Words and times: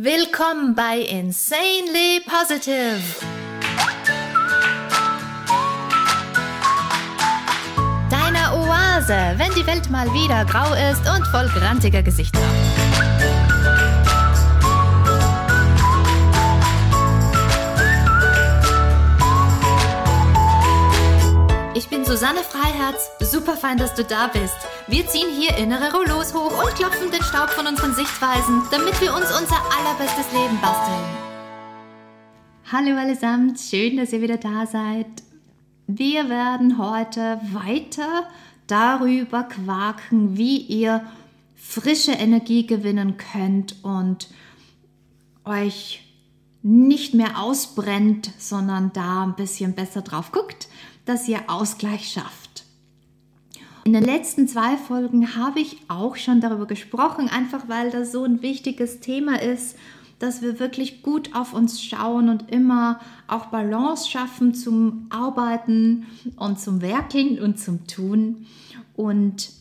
Willkommen 0.00 0.76
bei 0.76 1.00
Insanely 1.00 2.20
Positive. 2.24 3.00
Deiner 8.08 8.54
Oase, 8.54 9.34
wenn 9.38 9.52
die 9.56 9.66
Welt 9.66 9.90
mal 9.90 10.06
wieder 10.14 10.44
grau 10.44 10.72
ist 10.74 11.00
und 11.00 11.26
voll 11.32 11.48
grantiger 11.48 12.04
Gesichter. 12.04 12.38
Ich 21.74 21.88
bin 21.88 22.04
Susanne 22.04 22.44
Freiherz. 22.44 23.10
Super 23.18 23.56
fein, 23.56 23.78
dass 23.78 23.94
du 23.94 24.04
da 24.04 24.28
bist. 24.28 24.54
Wir 24.86 25.08
ziehen 25.08 25.28
hier 25.28 25.56
innere 25.56 25.92
Rollos 25.92 26.32
hoch 26.34 26.62
und 26.62 26.74
klopfen 26.76 27.10
Staub 27.28 27.50
von 27.50 27.66
unseren 27.66 27.94
Sichtweisen, 27.94 28.62
damit 28.70 29.00
wir 29.00 29.14
uns 29.14 29.26
unser 29.26 29.56
allerbestes 29.78 30.32
Leben 30.32 30.58
basteln. 30.60 31.04
Hallo 32.72 32.96
allesamt, 32.96 33.60
schön, 33.60 33.96
dass 33.96 34.12
ihr 34.12 34.22
wieder 34.22 34.38
da 34.38 34.66
seid. 34.66 35.06
Wir 35.86 36.28
werden 36.28 36.78
heute 36.78 37.40
weiter 37.52 38.24
darüber 38.66 39.44
quaken, 39.44 40.36
wie 40.36 40.58
ihr 40.58 41.04
frische 41.56 42.12
Energie 42.12 42.66
gewinnen 42.66 43.16
könnt 43.16 43.76
und 43.82 44.28
euch 45.44 46.02
nicht 46.62 47.14
mehr 47.14 47.40
ausbrennt, 47.40 48.30
sondern 48.38 48.92
da 48.92 49.22
ein 49.22 49.36
bisschen 49.36 49.74
besser 49.74 50.02
drauf 50.02 50.32
guckt 50.32 50.68
dass 51.08 51.26
ihr 51.26 51.40
Ausgleich 51.48 52.12
schafft. 52.12 52.64
In 53.88 53.94
den 53.94 54.04
letzten 54.04 54.46
zwei 54.46 54.76
Folgen 54.76 55.34
habe 55.34 55.60
ich 55.60 55.78
auch 55.88 56.16
schon 56.16 56.42
darüber 56.42 56.66
gesprochen, 56.66 57.30
einfach 57.30 57.70
weil 57.70 57.90
das 57.90 58.12
so 58.12 58.22
ein 58.22 58.42
wichtiges 58.42 59.00
Thema 59.00 59.40
ist, 59.40 59.78
dass 60.18 60.42
wir 60.42 60.60
wirklich 60.60 61.02
gut 61.02 61.34
auf 61.34 61.54
uns 61.54 61.82
schauen 61.82 62.28
und 62.28 62.52
immer 62.52 63.00
auch 63.28 63.46
Balance 63.46 64.10
schaffen 64.10 64.52
zum 64.52 65.06
Arbeiten 65.08 66.06
und 66.36 66.60
zum 66.60 66.82
Werkeln 66.82 67.40
und 67.40 67.58
zum 67.58 67.86
Tun. 67.86 68.44
Und 68.94 69.52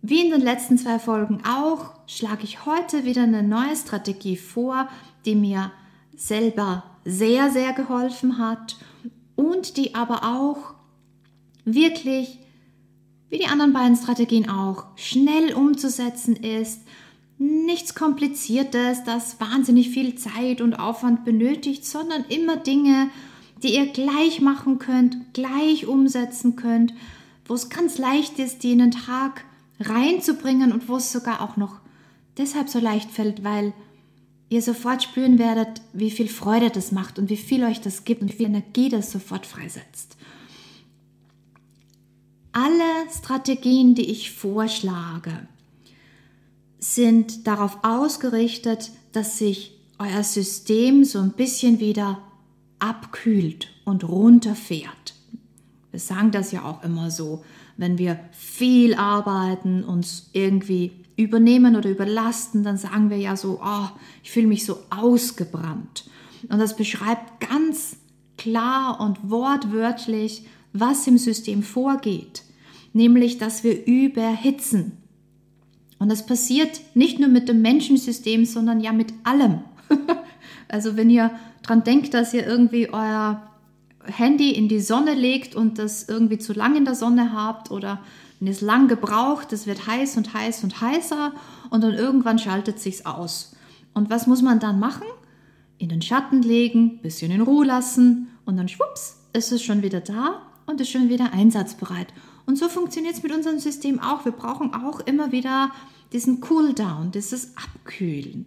wie 0.00 0.24
in 0.24 0.30
den 0.30 0.40
letzten 0.40 0.78
zwei 0.78 0.98
Folgen 0.98 1.42
auch, 1.44 1.92
schlage 2.06 2.44
ich 2.44 2.64
heute 2.64 3.04
wieder 3.04 3.24
eine 3.24 3.42
neue 3.42 3.76
Strategie 3.76 4.38
vor, 4.38 4.88
die 5.26 5.34
mir 5.34 5.72
selber 6.16 6.84
sehr, 7.04 7.50
sehr 7.50 7.74
geholfen 7.74 8.38
hat 8.38 8.78
und 9.36 9.76
die 9.76 9.94
aber 9.94 10.24
auch 10.24 10.72
wirklich, 11.66 12.38
wie 13.30 13.38
die 13.38 13.46
anderen 13.46 13.72
beiden 13.72 13.96
Strategien 13.96 14.50
auch, 14.50 14.84
schnell 14.96 15.54
umzusetzen 15.54 16.36
ist. 16.36 16.82
Nichts 17.38 17.94
Kompliziertes, 17.94 19.04
das 19.04 19.40
wahnsinnig 19.40 19.90
viel 19.90 20.16
Zeit 20.16 20.60
und 20.60 20.74
Aufwand 20.74 21.24
benötigt, 21.24 21.86
sondern 21.86 22.24
immer 22.28 22.56
Dinge, 22.56 23.08
die 23.62 23.74
ihr 23.74 23.86
gleich 23.86 24.40
machen 24.40 24.78
könnt, 24.78 25.32
gleich 25.32 25.86
umsetzen 25.86 26.56
könnt, 26.56 26.92
wo 27.46 27.54
es 27.54 27.70
ganz 27.70 27.98
leicht 27.98 28.38
ist, 28.38 28.62
die 28.62 28.72
in 28.72 28.80
den 28.80 28.90
Tag 28.90 29.44
reinzubringen 29.78 30.72
und 30.72 30.88
wo 30.88 30.96
es 30.96 31.12
sogar 31.12 31.40
auch 31.40 31.56
noch 31.56 31.80
deshalb 32.36 32.68
so 32.68 32.78
leicht 32.78 33.10
fällt, 33.10 33.44
weil 33.44 33.72
ihr 34.48 34.60
sofort 34.60 35.02
spüren 35.02 35.38
werdet, 35.38 35.80
wie 35.92 36.10
viel 36.10 36.28
Freude 36.28 36.70
das 36.70 36.92
macht 36.92 37.18
und 37.18 37.30
wie 37.30 37.36
viel 37.36 37.64
euch 37.64 37.80
das 37.80 38.04
gibt 38.04 38.22
und 38.22 38.32
wie 38.32 38.36
viel 38.36 38.46
Energie 38.46 38.88
das 38.88 39.10
sofort 39.12 39.46
freisetzt. 39.46 40.16
Alle 42.52 43.10
Strategien, 43.16 43.94
die 43.94 44.10
ich 44.10 44.32
vorschlage, 44.32 45.46
sind 46.78 47.46
darauf 47.46 47.78
ausgerichtet, 47.82 48.90
dass 49.12 49.38
sich 49.38 49.78
euer 49.98 50.24
System 50.24 51.04
so 51.04 51.18
ein 51.20 51.32
bisschen 51.32 51.78
wieder 51.78 52.20
abkühlt 52.78 53.68
und 53.84 54.08
runterfährt. 54.08 55.14
Wir 55.90 56.00
sagen 56.00 56.30
das 56.30 56.52
ja 56.52 56.64
auch 56.64 56.82
immer 56.82 57.10
so, 57.10 57.44
wenn 57.76 57.98
wir 57.98 58.18
viel 58.32 58.94
arbeiten, 58.94 59.84
uns 59.84 60.30
irgendwie 60.32 60.92
übernehmen 61.16 61.76
oder 61.76 61.90
überlasten, 61.90 62.62
dann 62.62 62.78
sagen 62.78 63.10
wir 63.10 63.18
ja 63.18 63.36
so, 63.36 63.60
oh, 63.62 63.88
ich 64.22 64.30
fühle 64.30 64.46
mich 64.46 64.64
so 64.64 64.78
ausgebrannt. 64.90 66.04
Und 66.48 66.58
das 66.58 66.76
beschreibt 66.76 67.40
ganz 67.40 67.96
klar 68.38 69.00
und 69.00 69.30
wortwörtlich, 69.30 70.46
was 70.72 71.06
im 71.06 71.18
System 71.18 71.62
vorgeht, 71.62 72.42
nämlich 72.92 73.38
dass 73.38 73.64
wir 73.64 73.86
überhitzen. 73.86 74.98
Und 75.98 76.10
das 76.10 76.24
passiert 76.24 76.80
nicht 76.94 77.18
nur 77.18 77.28
mit 77.28 77.48
dem 77.48 77.62
Menschensystem, 77.62 78.44
sondern 78.44 78.80
ja 78.80 78.92
mit 78.92 79.12
allem. 79.24 79.60
also 80.68 80.96
wenn 80.96 81.10
ihr 81.10 81.30
dran 81.62 81.84
denkt, 81.84 82.14
dass 82.14 82.32
ihr 82.32 82.46
irgendwie 82.46 82.90
euer 82.90 83.46
Handy 84.04 84.52
in 84.52 84.68
die 84.68 84.80
Sonne 84.80 85.14
legt 85.14 85.54
und 85.54 85.78
das 85.78 86.08
irgendwie 86.08 86.38
zu 86.38 86.54
lang 86.54 86.74
in 86.74 86.86
der 86.86 86.94
Sonne 86.94 87.32
habt 87.34 87.70
oder 87.70 88.00
wenn 88.38 88.46
ihr 88.46 88.54
es 88.54 88.62
lang 88.62 88.88
gebraucht, 88.88 89.52
es 89.52 89.66
wird 89.66 89.86
heiß 89.86 90.16
und 90.16 90.32
heiß 90.32 90.64
und 90.64 90.80
heißer 90.80 91.32
und 91.68 91.84
dann 91.84 91.92
irgendwann 91.92 92.38
schaltet 92.38 92.78
sich's 92.78 93.04
aus. 93.04 93.54
Und 93.92 94.08
was 94.08 94.26
muss 94.26 94.40
man 94.40 94.58
dann 94.58 94.80
machen? 94.80 95.06
In 95.76 95.90
den 95.90 96.00
Schatten 96.00 96.40
legen, 96.40 97.02
bisschen 97.02 97.30
in 97.30 97.42
Ruhe 97.42 97.66
lassen 97.66 98.28
und 98.46 98.56
dann 98.56 98.68
schwupps, 98.68 99.18
ist 99.34 99.52
es 99.52 99.62
schon 99.62 99.82
wieder 99.82 100.00
da 100.00 100.40
und 100.70 100.80
ist 100.80 100.90
schon 100.90 101.08
wieder 101.08 101.32
einsatzbereit. 101.32 102.08
Und 102.46 102.56
so 102.56 102.68
funktioniert 102.68 103.14
es 103.14 103.22
mit 103.22 103.32
unserem 103.32 103.58
System 103.58 104.00
auch. 104.00 104.24
Wir 104.24 104.32
brauchen 104.32 104.74
auch 104.74 105.00
immer 105.00 105.32
wieder 105.32 105.70
diesen 106.12 106.40
Cooldown, 106.40 107.12
dieses 107.12 107.56
Abkühlen 107.56 108.46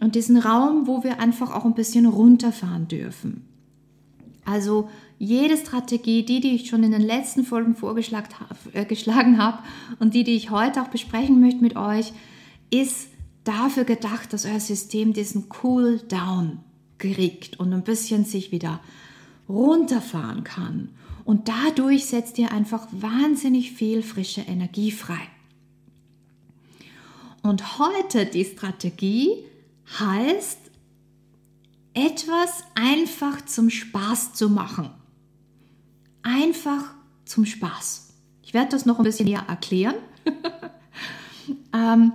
und 0.00 0.14
diesen 0.14 0.36
Raum, 0.36 0.86
wo 0.86 1.04
wir 1.04 1.20
einfach 1.20 1.54
auch 1.54 1.64
ein 1.64 1.74
bisschen 1.74 2.06
runterfahren 2.06 2.88
dürfen. 2.88 3.44
Also 4.44 4.88
jede 5.18 5.56
Strategie, 5.56 6.24
die, 6.24 6.40
die 6.40 6.54
ich 6.54 6.68
schon 6.68 6.82
in 6.82 6.92
den 6.92 7.02
letzten 7.02 7.44
Folgen 7.44 7.74
vorgeschlagen 7.74 8.30
äh, 8.72 9.36
habe 9.36 9.58
und 9.98 10.14
die, 10.14 10.24
die 10.24 10.36
ich 10.36 10.50
heute 10.50 10.80
auch 10.82 10.88
besprechen 10.88 11.40
möchte 11.40 11.60
mit 11.60 11.76
euch, 11.76 12.12
ist 12.70 13.08
dafür 13.44 13.84
gedacht, 13.84 14.32
dass 14.32 14.46
euer 14.46 14.60
System 14.60 15.12
diesen 15.12 15.46
Cool 15.62 16.00
Down 16.08 16.60
kriegt 16.98 17.58
und 17.60 17.72
ein 17.72 17.82
bisschen 17.82 18.24
sich 18.24 18.52
wieder 18.52 18.80
runterfahren 19.48 20.44
kann. 20.44 20.90
Und 21.28 21.48
dadurch 21.48 22.06
setzt 22.06 22.38
ihr 22.38 22.52
einfach 22.52 22.86
wahnsinnig 22.90 23.72
viel 23.72 24.02
frische 24.02 24.40
Energie 24.40 24.90
frei. 24.90 25.20
Und 27.42 27.78
heute 27.78 28.24
die 28.24 28.46
Strategie 28.46 29.44
heißt, 29.98 30.58
etwas 31.92 32.64
einfach 32.74 33.44
zum 33.44 33.68
Spaß 33.68 34.32
zu 34.32 34.48
machen 34.48 34.90
einfach 36.28 36.94
zum 37.24 37.44
Spaß. 37.44 38.08
Ich 38.42 38.54
werde 38.54 38.70
das 38.70 38.86
noch 38.86 38.98
ein 38.98 39.04
bisschen 39.04 39.26
näher 39.26 39.44
erklären. 39.48 39.94
ähm, 41.74 42.12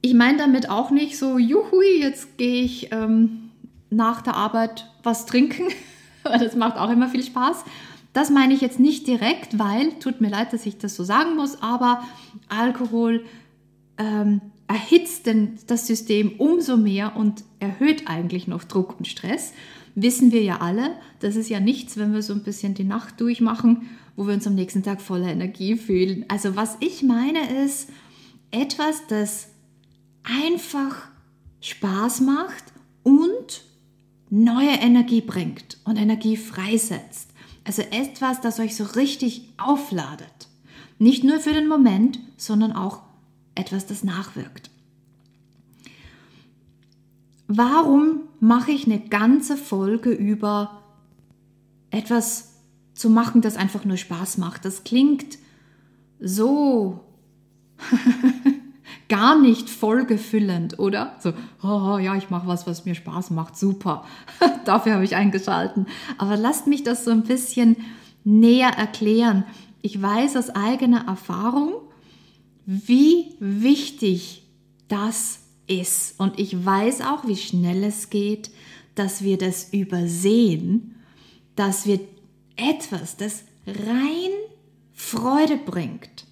ich 0.00 0.14
meine 0.14 0.38
damit 0.38 0.68
auch 0.68 0.90
nicht 0.90 1.18
so, 1.18 1.38
juhui, 1.38 2.00
jetzt 2.00 2.36
gehe 2.38 2.62
ich 2.62 2.92
ähm, 2.92 3.50
nach 3.90 4.22
der 4.22 4.34
Arbeit 4.36 4.90
was 5.02 5.26
trinken. 5.26 5.68
das 6.24 6.54
macht 6.54 6.76
auch 6.76 6.90
immer 6.90 7.08
viel 7.08 7.22
Spaß. 7.22 7.64
Das 8.14 8.30
meine 8.30 8.54
ich 8.54 8.62
jetzt 8.62 8.80
nicht 8.80 9.06
direkt, 9.06 9.58
weil, 9.58 9.92
tut 9.98 10.22
mir 10.22 10.30
leid, 10.30 10.54
dass 10.54 10.64
ich 10.64 10.78
das 10.78 10.96
so 10.96 11.04
sagen 11.04 11.36
muss, 11.36 11.60
aber 11.60 12.02
Alkohol 12.48 13.24
ähm, 13.98 14.40
erhitzt 14.66 15.26
denn 15.26 15.58
das 15.66 15.86
System 15.86 16.32
umso 16.38 16.78
mehr 16.78 17.16
und 17.16 17.44
erhöht 17.60 18.08
eigentlich 18.08 18.48
noch 18.48 18.64
Druck 18.64 18.96
und 18.98 19.06
Stress 19.06 19.52
wissen 19.94 20.32
wir 20.32 20.42
ja 20.42 20.60
alle, 20.60 20.96
das 21.20 21.36
ist 21.36 21.48
ja 21.48 21.60
nichts, 21.60 21.96
wenn 21.96 22.12
wir 22.12 22.22
so 22.22 22.32
ein 22.32 22.42
bisschen 22.42 22.74
die 22.74 22.84
Nacht 22.84 23.20
durchmachen, 23.20 23.88
wo 24.16 24.26
wir 24.26 24.34
uns 24.34 24.46
am 24.46 24.54
nächsten 24.54 24.82
Tag 24.82 25.00
voller 25.00 25.28
Energie 25.28 25.76
fühlen. 25.76 26.24
Also 26.28 26.56
was 26.56 26.76
ich 26.80 27.02
meine 27.02 27.64
ist 27.64 27.90
etwas, 28.50 29.06
das 29.08 29.48
einfach 30.22 31.08
Spaß 31.60 32.20
macht 32.20 32.64
und 33.02 33.64
neue 34.30 34.70
Energie 34.70 35.20
bringt 35.20 35.78
und 35.84 35.96
Energie 35.96 36.36
freisetzt. 36.36 37.30
Also 37.64 37.82
etwas, 37.82 38.40
das 38.40 38.60
euch 38.60 38.76
so 38.76 38.84
richtig 38.84 39.48
aufladet. 39.56 40.48
Nicht 40.98 41.24
nur 41.24 41.40
für 41.40 41.52
den 41.52 41.66
Moment, 41.66 42.20
sondern 42.36 42.72
auch 42.72 43.02
etwas, 43.54 43.86
das 43.86 44.04
nachwirkt. 44.04 44.70
Warum 47.46 48.20
mache 48.40 48.70
ich 48.70 48.86
eine 48.86 49.00
ganze 49.00 49.56
Folge 49.56 50.10
über 50.10 50.82
etwas 51.90 52.54
zu 52.94 53.10
machen, 53.10 53.40
das 53.40 53.56
einfach 53.56 53.84
nur 53.84 53.96
Spaß 53.96 54.38
macht? 54.38 54.64
Das 54.64 54.84
klingt 54.84 55.38
so 56.20 57.04
gar 59.08 59.40
nicht 59.40 59.68
vollgefüllend, 59.68 60.78
oder? 60.78 61.16
So, 61.20 61.32
oh, 61.62 61.98
ja, 61.98 62.16
ich 62.16 62.30
mache 62.30 62.46
was, 62.46 62.66
was 62.66 62.84
mir 62.84 62.94
Spaß 62.94 63.30
macht, 63.30 63.56
super. 63.56 64.04
Dafür 64.64 64.94
habe 64.94 65.04
ich 65.04 65.16
eingeschalten. 65.16 65.86
Aber 66.18 66.36
lasst 66.36 66.66
mich 66.66 66.82
das 66.82 67.04
so 67.04 67.10
ein 67.10 67.24
bisschen 67.24 67.76
näher 68.24 68.70
erklären. 68.70 69.44
Ich 69.82 70.00
weiß 70.00 70.36
aus 70.36 70.50
eigener 70.50 71.06
Erfahrung, 71.06 71.74
wie 72.66 73.36
wichtig 73.38 74.44
das 74.88 75.40
ist. 75.66 76.18
Und 76.18 76.38
ich 76.38 76.64
weiß 76.64 77.02
auch, 77.02 77.26
wie 77.26 77.36
schnell 77.36 77.84
es 77.84 78.10
geht, 78.10 78.50
dass 78.94 79.22
wir 79.22 79.38
das 79.38 79.72
übersehen, 79.72 80.94
dass 81.56 81.86
wir 81.86 82.00
etwas, 82.56 83.16
das 83.16 83.44
rein 83.66 84.30
Freude 84.92 85.56
bringt, 85.56 86.26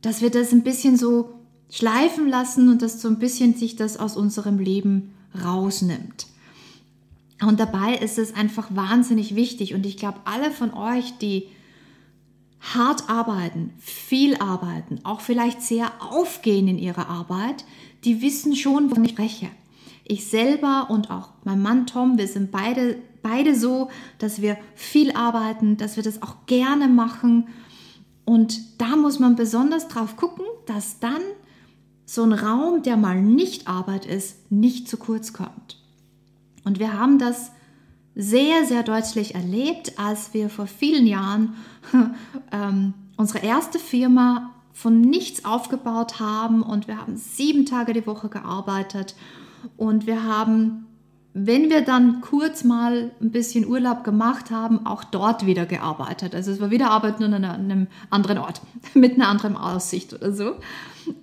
dass 0.00 0.22
wir 0.22 0.30
das 0.30 0.52
ein 0.52 0.62
bisschen 0.62 0.96
so 0.96 1.41
schleifen 1.72 2.28
lassen 2.28 2.68
und 2.68 2.82
dass 2.82 3.00
so 3.00 3.08
ein 3.08 3.18
bisschen 3.18 3.54
sich 3.54 3.74
das 3.76 3.96
aus 3.96 4.16
unserem 4.16 4.58
Leben 4.58 5.14
rausnimmt. 5.42 6.26
Und 7.40 7.58
dabei 7.58 7.96
ist 7.96 8.18
es 8.18 8.34
einfach 8.34 8.68
wahnsinnig 8.76 9.34
wichtig 9.34 9.74
und 9.74 9.84
ich 9.86 9.96
glaube, 9.96 10.20
alle 10.24 10.50
von 10.50 10.74
euch, 10.74 11.16
die 11.18 11.48
hart 12.60 13.08
arbeiten, 13.08 13.72
viel 13.78 14.36
arbeiten, 14.36 15.00
auch 15.02 15.22
vielleicht 15.22 15.62
sehr 15.62 15.90
aufgehen 16.00 16.68
in 16.68 16.78
ihrer 16.78 17.08
Arbeit, 17.08 17.64
die 18.04 18.20
wissen 18.20 18.54
schon, 18.54 18.90
wovon 18.90 19.04
ich 19.04 19.12
spreche. 19.12 19.48
Ich 20.04 20.26
selber 20.26 20.88
und 20.90 21.10
auch 21.10 21.30
mein 21.44 21.62
Mann 21.62 21.86
Tom, 21.86 22.18
wir 22.18 22.28
sind 22.28 22.52
beide, 22.52 22.98
beide 23.22 23.58
so, 23.58 23.88
dass 24.18 24.42
wir 24.42 24.58
viel 24.74 25.12
arbeiten, 25.12 25.78
dass 25.78 25.96
wir 25.96 26.02
das 26.02 26.22
auch 26.22 26.46
gerne 26.46 26.86
machen. 26.86 27.48
Und 28.24 28.80
da 28.80 28.94
muss 28.94 29.18
man 29.18 29.36
besonders 29.36 29.88
drauf 29.88 30.16
gucken, 30.16 30.44
dass 30.66 31.00
dann 31.00 31.22
so 32.12 32.24
ein 32.24 32.34
Raum, 32.34 32.82
der 32.82 32.98
mal 32.98 33.22
nicht 33.22 33.68
Arbeit 33.68 34.04
ist, 34.04 34.50
nicht 34.52 34.86
zu 34.86 34.98
kurz 34.98 35.32
kommt. 35.32 35.78
Und 36.62 36.78
wir 36.78 36.92
haben 36.92 37.18
das 37.18 37.52
sehr, 38.14 38.66
sehr 38.66 38.82
deutlich 38.82 39.34
erlebt, 39.34 39.98
als 39.98 40.34
wir 40.34 40.50
vor 40.50 40.66
vielen 40.66 41.06
Jahren 41.06 41.54
ähm, 42.52 42.92
unsere 43.16 43.38
erste 43.38 43.78
Firma 43.78 44.50
von 44.74 45.00
nichts 45.00 45.46
aufgebaut 45.46 46.20
haben 46.20 46.62
und 46.62 46.86
wir 46.86 46.98
haben 46.98 47.16
sieben 47.16 47.64
Tage 47.64 47.94
die 47.94 48.06
Woche 48.06 48.28
gearbeitet 48.28 49.14
und 49.78 50.06
wir 50.06 50.22
haben, 50.22 50.84
wenn 51.34 51.70
wir 51.70 51.80
dann 51.82 52.20
kurz 52.20 52.62
mal 52.62 53.10
ein 53.20 53.30
bisschen 53.30 53.66
Urlaub 53.66 54.04
gemacht 54.04 54.50
haben, 54.50 54.84
auch 54.84 55.02
dort 55.02 55.46
wieder 55.46 55.64
gearbeitet. 55.64 56.34
Also 56.34 56.50
es 56.50 56.60
war 56.60 56.70
wieder 56.70 56.90
Arbeit 56.90 57.20
nur 57.20 57.32
an 57.32 57.44
einem 57.44 57.86
anderen 58.10 58.38
Ort, 58.38 58.60
mit 58.94 59.14
einer 59.14 59.28
anderen 59.28 59.56
Aussicht 59.56 60.12
oder 60.12 60.32
so. 60.32 60.56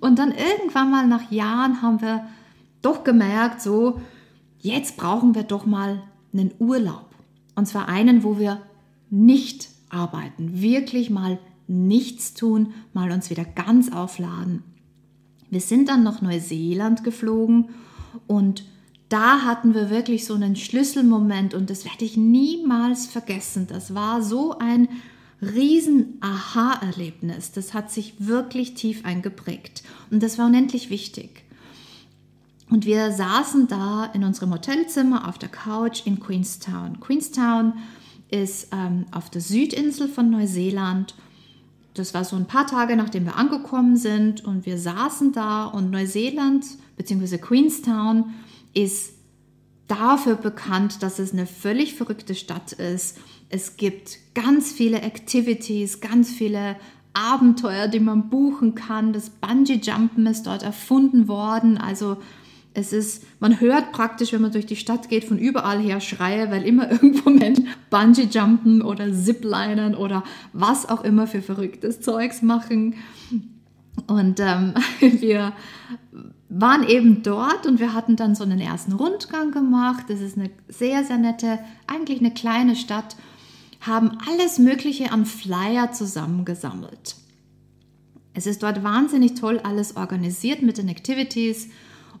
Und 0.00 0.18
dann 0.18 0.32
irgendwann 0.32 0.90
mal 0.90 1.06
nach 1.06 1.30
Jahren 1.30 1.80
haben 1.80 2.00
wir 2.00 2.26
doch 2.82 3.04
gemerkt, 3.04 3.60
so, 3.60 4.00
jetzt 4.58 4.96
brauchen 4.96 5.34
wir 5.34 5.44
doch 5.44 5.64
mal 5.64 6.02
einen 6.32 6.52
Urlaub. 6.58 7.06
Und 7.54 7.66
zwar 7.66 7.88
einen, 7.88 8.24
wo 8.24 8.38
wir 8.38 8.60
nicht 9.10 9.68
arbeiten, 9.90 10.60
wirklich 10.60 11.10
mal 11.10 11.38
nichts 11.68 12.34
tun, 12.34 12.72
mal 12.92 13.12
uns 13.12 13.30
wieder 13.30 13.44
ganz 13.44 13.92
aufladen. 13.92 14.64
Wir 15.50 15.60
sind 15.60 15.88
dann 15.88 16.02
nach 16.02 16.20
Neuseeland 16.20 17.04
geflogen 17.04 17.70
und 18.26 18.64
da 19.10 19.42
hatten 19.42 19.74
wir 19.74 19.90
wirklich 19.90 20.24
so 20.24 20.34
einen 20.34 20.56
Schlüsselmoment 20.56 21.52
und 21.52 21.68
das 21.68 21.84
werde 21.84 22.04
ich 22.04 22.16
niemals 22.16 23.06
vergessen. 23.06 23.66
Das 23.66 23.92
war 23.92 24.22
so 24.22 24.56
ein 24.58 24.88
riesen 25.42 26.18
Aha-Erlebnis. 26.20 27.50
Das 27.50 27.74
hat 27.74 27.90
sich 27.90 28.14
wirklich 28.18 28.74
tief 28.74 29.04
eingeprägt 29.04 29.82
und 30.10 30.22
das 30.22 30.38
war 30.38 30.46
unendlich 30.46 30.90
wichtig. 30.90 31.44
Und 32.70 32.86
wir 32.86 33.10
saßen 33.10 33.66
da 33.66 34.04
in 34.14 34.22
unserem 34.22 34.52
Hotelzimmer 34.52 35.28
auf 35.28 35.38
der 35.38 35.48
Couch 35.48 36.06
in 36.06 36.20
Queenstown. 36.20 37.00
Queenstown 37.00 37.72
ist 38.30 38.68
ähm, 38.72 39.06
auf 39.10 39.28
der 39.28 39.40
Südinsel 39.40 40.06
von 40.06 40.30
Neuseeland. 40.30 41.16
Das 41.94 42.14
war 42.14 42.24
so 42.24 42.36
ein 42.36 42.46
paar 42.46 42.68
Tage, 42.68 42.94
nachdem 42.94 43.24
wir 43.24 43.34
angekommen 43.34 43.96
sind 43.96 44.44
und 44.44 44.66
wir 44.66 44.78
saßen 44.78 45.32
da 45.32 45.66
und 45.66 45.90
Neuseeland 45.90 46.64
bzw. 46.96 47.38
Queenstown 47.38 48.32
ist 48.74 49.14
dafür 49.86 50.36
bekannt, 50.36 51.02
dass 51.02 51.18
es 51.18 51.32
eine 51.32 51.46
völlig 51.46 51.94
verrückte 51.94 52.34
Stadt 52.34 52.72
ist. 52.72 53.18
Es 53.48 53.76
gibt 53.76 54.18
ganz 54.34 54.70
viele 54.72 55.02
Activities, 55.02 56.00
ganz 56.00 56.30
viele 56.30 56.76
Abenteuer, 57.12 57.88
die 57.88 57.98
man 57.98 58.30
buchen 58.30 58.76
kann. 58.76 59.12
Das 59.12 59.30
Bungee 59.30 59.80
Jumpen 59.82 60.26
ist 60.26 60.46
dort 60.46 60.62
erfunden 60.62 61.26
worden. 61.26 61.76
Also 61.76 62.18
es 62.72 62.92
ist, 62.92 63.24
man 63.40 63.58
hört 63.58 63.90
praktisch, 63.90 64.32
wenn 64.32 64.42
man 64.42 64.52
durch 64.52 64.66
die 64.66 64.76
Stadt 64.76 65.08
geht, 65.08 65.24
von 65.24 65.38
überall 65.38 65.80
her 65.80 66.00
Schreie, 66.00 66.50
weil 66.50 66.62
immer 66.64 66.90
irgendwo 66.90 67.30
Menschen 67.30 67.68
Bungee 67.90 68.28
jumpen 68.30 68.82
oder 68.82 69.12
Ziplinen 69.12 69.94
oder 69.96 70.22
was 70.52 70.88
auch 70.88 71.02
immer 71.02 71.26
für 71.26 71.42
verrücktes 71.42 72.00
Zeugs 72.00 72.42
machen. 72.42 72.94
Und 74.06 74.38
ähm, 74.38 74.74
wir 75.00 75.52
waren 76.50 76.82
eben 76.86 77.22
dort 77.22 77.64
und 77.66 77.78
wir 77.78 77.94
hatten 77.94 78.16
dann 78.16 78.34
so 78.34 78.42
einen 78.42 78.60
ersten 78.60 78.92
Rundgang 78.92 79.52
gemacht. 79.52 80.06
Das 80.08 80.20
ist 80.20 80.36
eine 80.36 80.50
sehr, 80.68 81.04
sehr 81.04 81.16
nette, 81.16 81.60
eigentlich 81.86 82.18
eine 82.18 82.34
kleine 82.34 82.74
Stadt, 82.74 83.16
haben 83.80 84.18
alles 84.28 84.58
Mögliche 84.58 85.12
an 85.12 85.24
Flyer 85.24 85.92
zusammengesammelt. 85.92 87.14
Es 88.34 88.46
ist 88.46 88.62
dort 88.62 88.82
wahnsinnig 88.82 89.34
toll 89.34 89.60
alles 89.62 89.96
organisiert 89.96 90.62
mit 90.62 90.76
den 90.76 90.88
Activities 90.88 91.68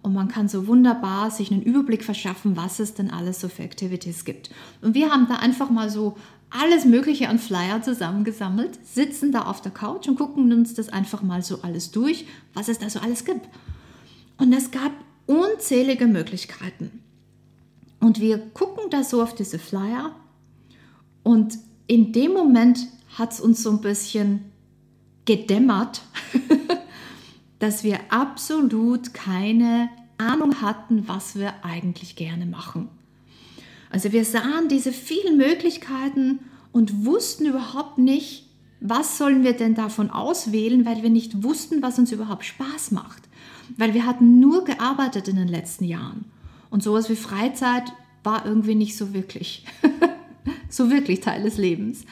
und 0.02 0.14
man 0.14 0.28
kann 0.28 0.48
so 0.48 0.66
wunderbar 0.66 1.30
sich 1.30 1.50
einen 1.50 1.62
Überblick 1.62 2.04
verschaffen, 2.04 2.56
was 2.56 2.78
es 2.78 2.94
denn 2.94 3.10
alles 3.10 3.40
so 3.40 3.48
für 3.48 3.64
Activities 3.64 4.24
gibt. 4.24 4.50
Und 4.80 4.94
wir 4.94 5.10
haben 5.10 5.26
da 5.28 5.36
einfach 5.36 5.70
mal 5.70 5.90
so 5.90 6.16
alles 6.50 6.84
Mögliche 6.84 7.28
an 7.28 7.38
Flyer 7.38 7.82
zusammengesammelt, 7.82 8.78
sitzen 8.84 9.32
da 9.32 9.42
auf 9.42 9.60
der 9.60 9.72
Couch 9.72 10.08
und 10.08 10.16
gucken 10.16 10.52
uns 10.52 10.74
das 10.74 10.88
einfach 10.88 11.22
mal 11.22 11.42
so 11.42 11.62
alles 11.62 11.90
durch, 11.90 12.26
was 12.54 12.68
es 12.68 12.78
da 12.78 12.88
so 12.88 13.00
alles 13.00 13.24
gibt. 13.24 13.48
Und 14.40 14.54
es 14.54 14.70
gab 14.70 14.92
unzählige 15.26 16.06
Möglichkeiten. 16.06 17.02
Und 18.00 18.20
wir 18.20 18.38
gucken 18.38 18.84
da 18.90 19.04
so 19.04 19.22
auf 19.22 19.34
diese 19.34 19.58
Flyer 19.58 20.16
und 21.22 21.58
in 21.86 22.12
dem 22.12 22.32
Moment 22.32 22.78
hat 23.18 23.32
es 23.32 23.40
uns 23.40 23.62
so 23.62 23.70
ein 23.70 23.82
bisschen 23.82 24.46
gedämmert, 25.26 26.00
dass 27.58 27.84
wir 27.84 27.98
absolut 28.08 29.12
keine 29.12 29.90
Ahnung 30.16 30.62
hatten, 30.62 31.06
was 31.06 31.36
wir 31.36 31.62
eigentlich 31.62 32.16
gerne 32.16 32.46
machen. 32.46 32.88
Also 33.90 34.12
wir 34.12 34.24
sahen 34.24 34.68
diese 34.68 34.92
vielen 34.92 35.36
Möglichkeiten 35.36 36.38
und 36.72 37.04
wussten 37.04 37.44
überhaupt 37.44 37.98
nicht, 37.98 38.46
was 38.80 39.18
sollen 39.18 39.44
wir 39.44 39.52
denn 39.52 39.74
davon 39.74 40.08
auswählen, 40.08 40.86
weil 40.86 41.02
wir 41.02 41.10
nicht 41.10 41.42
wussten, 41.42 41.82
was 41.82 41.98
uns 41.98 42.12
überhaupt 42.12 42.46
Spaß 42.46 42.92
macht 42.92 43.29
weil 43.76 43.94
wir 43.94 44.06
hatten 44.06 44.40
nur 44.40 44.64
gearbeitet 44.64 45.28
in 45.28 45.36
den 45.36 45.48
letzten 45.48 45.84
Jahren. 45.84 46.26
Und 46.70 46.82
sowas 46.82 47.10
wie 47.10 47.16
Freizeit 47.16 47.92
war 48.22 48.46
irgendwie 48.46 48.74
nicht 48.74 48.96
so 48.96 49.12
wirklich, 49.12 49.64
so 50.68 50.90
wirklich 50.90 51.20
Teil 51.20 51.42
des 51.42 51.56
Lebens. 51.56 52.04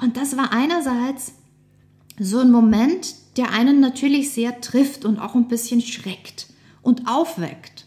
Und 0.00 0.16
das 0.16 0.36
war 0.36 0.52
einerseits 0.52 1.34
so 2.18 2.38
ein 2.38 2.50
Moment, 2.50 3.14
der 3.36 3.52
einen 3.52 3.80
natürlich 3.80 4.32
sehr 4.32 4.60
trifft 4.60 5.04
und 5.04 5.18
auch 5.18 5.34
ein 5.34 5.48
bisschen 5.48 5.80
schreckt 5.80 6.46
und 6.82 7.08
aufweckt. 7.08 7.86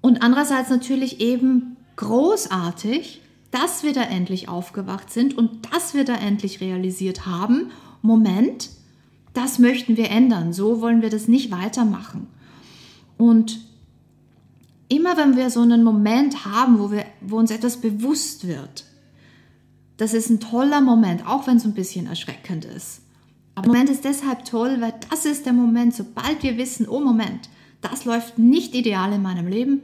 Und 0.00 0.22
andererseits 0.22 0.70
natürlich 0.70 1.20
eben 1.20 1.76
großartig, 1.96 3.22
dass 3.50 3.82
wir 3.82 3.92
da 3.92 4.02
endlich 4.02 4.48
aufgewacht 4.48 5.10
sind 5.10 5.36
und 5.36 5.72
dass 5.72 5.94
wir 5.94 6.04
da 6.04 6.14
endlich 6.14 6.60
realisiert 6.60 7.26
haben, 7.26 7.70
Moment, 8.02 8.70
das 9.38 9.60
möchten 9.60 9.96
wir 9.96 10.10
ändern, 10.10 10.52
so 10.52 10.80
wollen 10.80 11.00
wir 11.00 11.10
das 11.10 11.28
nicht 11.28 11.52
weitermachen. 11.52 12.26
Und 13.16 13.60
immer 14.88 15.16
wenn 15.16 15.36
wir 15.36 15.48
so 15.50 15.60
einen 15.60 15.84
Moment 15.84 16.44
haben, 16.44 16.80
wo, 16.80 16.90
wir, 16.90 17.04
wo 17.20 17.38
uns 17.38 17.52
etwas 17.52 17.76
bewusst 17.76 18.48
wird, 18.48 18.84
das 19.96 20.12
ist 20.12 20.28
ein 20.28 20.40
toller 20.40 20.80
Moment, 20.80 21.24
auch 21.26 21.46
wenn 21.46 21.56
es 21.56 21.64
ein 21.64 21.74
bisschen 21.74 22.06
erschreckend 22.06 22.64
ist. 22.64 23.02
Aber 23.54 23.66
der 23.66 23.72
Moment 23.72 23.90
ist 23.90 24.04
deshalb 24.04 24.44
toll, 24.44 24.80
weil 24.80 24.94
das 25.08 25.24
ist 25.24 25.46
der 25.46 25.52
Moment, 25.52 25.94
sobald 25.94 26.42
wir 26.42 26.56
wissen, 26.58 26.88
oh 26.88 27.00
Moment, 27.00 27.48
das 27.80 28.04
läuft 28.04 28.38
nicht 28.38 28.74
ideal 28.74 29.12
in 29.12 29.22
meinem 29.22 29.46
Leben, 29.46 29.82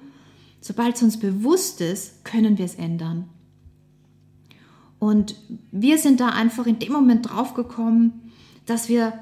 sobald 0.61 0.97
es 0.97 1.03
uns 1.03 1.19
bewusst 1.19 1.81
ist, 1.81 2.25
können 2.25 2.59
wir 2.59 2.65
es 2.65 2.75
ändern. 2.75 3.29
Und 4.99 5.37
wir 5.71 5.99
sind 5.99 6.19
da 6.19 6.31
einfach 6.31 6.67
in 6.67 6.81
dem 6.81 6.93
Moment 6.93 7.31
draufgekommen, 7.31 8.33
dass 8.67 8.89
wir 8.89 9.13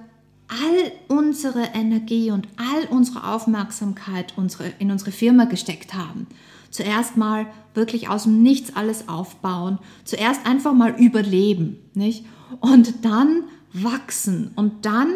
all 0.49 0.93
unsere 1.09 1.63
Energie 1.75 2.31
und 2.31 2.49
all 2.57 2.89
unsere 2.91 3.33
Aufmerksamkeit 3.33 4.35
in 4.79 4.91
unsere 4.91 5.13
Firma 5.13 5.45
gesteckt 5.45 5.95
haben. 5.95 6.27
Zuerst 6.71 7.17
mal 7.17 7.47
wirklich 7.75 8.09
aus 8.09 8.25
dem 8.25 8.43
Nichts 8.43 8.77
alles 8.77 9.09
aufbauen, 9.09 9.79
zuerst 10.05 10.47
einfach 10.47 10.73
mal 10.73 10.95
überleben, 10.99 11.79
nicht? 11.95 12.25
Und 12.61 13.05
dann 13.05 13.45
wachsen 13.73 14.53
und 14.55 14.85
dann 14.85 15.15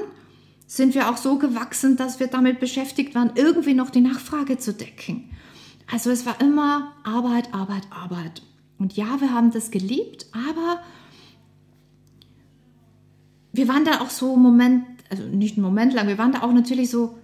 sind 0.66 0.94
wir 0.94 1.08
auch 1.08 1.16
so 1.16 1.38
gewachsen, 1.38 1.96
dass 1.96 2.18
wir 2.18 2.26
damit 2.26 2.58
beschäftigt 2.58 3.14
waren, 3.14 3.32
irgendwie 3.36 3.74
noch 3.74 3.90
die 3.90 4.00
Nachfrage 4.00 4.58
zu 4.58 4.72
decken. 4.72 5.30
Also 5.90 6.10
es 6.10 6.26
war 6.26 6.40
immer 6.40 6.92
Arbeit, 7.04 7.54
Arbeit, 7.54 7.86
Arbeit. 7.90 8.42
Und 8.78 8.96
ja, 8.96 9.20
wir 9.20 9.32
haben 9.32 9.52
das 9.52 9.70
geliebt, 9.70 10.26
aber 10.32 10.82
wir 13.52 13.68
waren 13.68 13.84
da 13.84 14.00
auch 14.00 14.10
so 14.10 14.34
im 14.34 14.42
Moment 14.42 14.84
also 15.10 15.24
nicht 15.24 15.56
einen 15.56 15.64
Moment 15.64 15.92
lang, 15.94 16.08
wir 16.08 16.18
waren 16.18 16.32
da 16.32 16.42
auch 16.42 16.52
natürlich 16.52 16.90
so 16.90 17.16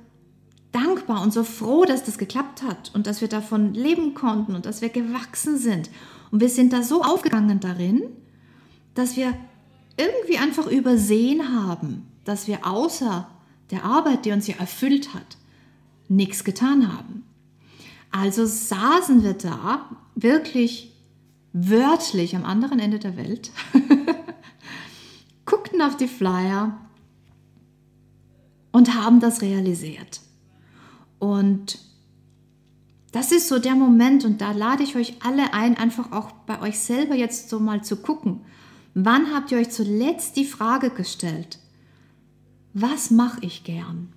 dankbar 0.72 1.22
und 1.22 1.32
so 1.32 1.44
froh, 1.44 1.84
dass 1.84 2.04
das 2.04 2.18
geklappt 2.18 2.62
hat 2.62 2.90
und 2.94 3.06
dass 3.06 3.20
wir 3.20 3.28
davon 3.28 3.74
leben 3.74 4.14
konnten 4.14 4.54
und 4.54 4.66
dass 4.66 4.80
wir 4.80 4.88
gewachsen 4.88 5.58
sind. 5.58 5.90
Und 6.30 6.40
wir 6.40 6.48
sind 6.48 6.72
da 6.72 6.82
so 6.82 7.02
aufgegangen 7.02 7.60
darin, 7.60 8.02
dass 8.94 9.16
wir 9.16 9.34
irgendwie 9.96 10.38
einfach 10.38 10.66
übersehen 10.66 11.54
haben, 11.54 12.06
dass 12.24 12.48
wir 12.48 12.66
außer 12.66 13.28
der 13.70 13.84
Arbeit, 13.84 14.24
die 14.24 14.32
uns 14.32 14.46
ja 14.46 14.56
erfüllt 14.56 15.14
hat, 15.14 15.36
nichts 16.08 16.44
getan 16.44 16.92
haben. 16.92 17.24
Also 18.10 18.44
saßen 18.46 19.22
wir 19.22 19.34
da 19.34 19.88
wirklich 20.14 20.92
wörtlich 21.52 22.34
am 22.36 22.44
anderen 22.44 22.78
Ende 22.78 22.98
der 22.98 23.16
Welt, 23.16 23.50
guckten 25.46 25.82
auf 25.82 25.96
die 25.96 26.08
Flyer 26.08 26.78
und 28.72 28.94
haben 28.94 29.20
das 29.20 29.42
realisiert. 29.42 30.20
Und 31.18 31.78
das 33.12 33.30
ist 33.30 33.48
so 33.48 33.58
der 33.58 33.74
Moment 33.74 34.24
und 34.24 34.40
da 34.40 34.52
lade 34.52 34.82
ich 34.82 34.96
euch 34.96 35.14
alle 35.22 35.52
ein, 35.52 35.76
einfach 35.76 36.12
auch 36.12 36.32
bei 36.46 36.60
euch 36.62 36.78
selber 36.78 37.14
jetzt 37.14 37.50
so 37.50 37.60
mal 37.60 37.84
zu 37.84 37.96
gucken. 37.96 38.40
Wann 38.94 39.32
habt 39.32 39.52
ihr 39.52 39.58
euch 39.58 39.70
zuletzt 39.70 40.36
die 40.36 40.46
Frage 40.46 40.90
gestellt, 40.90 41.58
was 42.72 43.10
mache 43.10 43.40
ich 43.42 43.64
gern? 43.64 44.12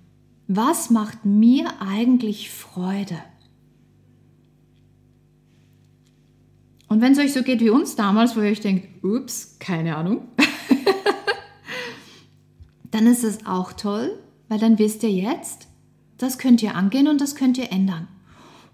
Was 0.48 0.90
macht 0.90 1.24
mir 1.24 1.80
eigentlich 1.80 2.50
Freude? 2.50 3.18
Und 6.88 7.00
wenn 7.00 7.12
es 7.12 7.18
euch 7.18 7.32
so 7.32 7.42
geht 7.42 7.60
wie 7.60 7.70
uns 7.70 7.96
damals, 7.96 8.36
wo 8.36 8.40
ihr 8.40 8.50
euch 8.50 8.60
denkt, 8.60 9.04
ups, 9.04 9.56
keine 9.58 9.96
Ahnung, 9.96 10.28
dann 12.90 13.06
ist 13.06 13.24
es 13.24 13.44
auch 13.44 13.72
toll, 13.72 14.18
weil 14.48 14.58
dann 14.58 14.78
wisst 14.78 15.02
ihr 15.02 15.10
jetzt, 15.10 15.68
das 16.18 16.38
könnt 16.38 16.62
ihr 16.62 16.74
angehen 16.74 17.08
und 17.08 17.20
das 17.20 17.34
könnt 17.34 17.58
ihr 17.58 17.72
ändern. 17.72 18.08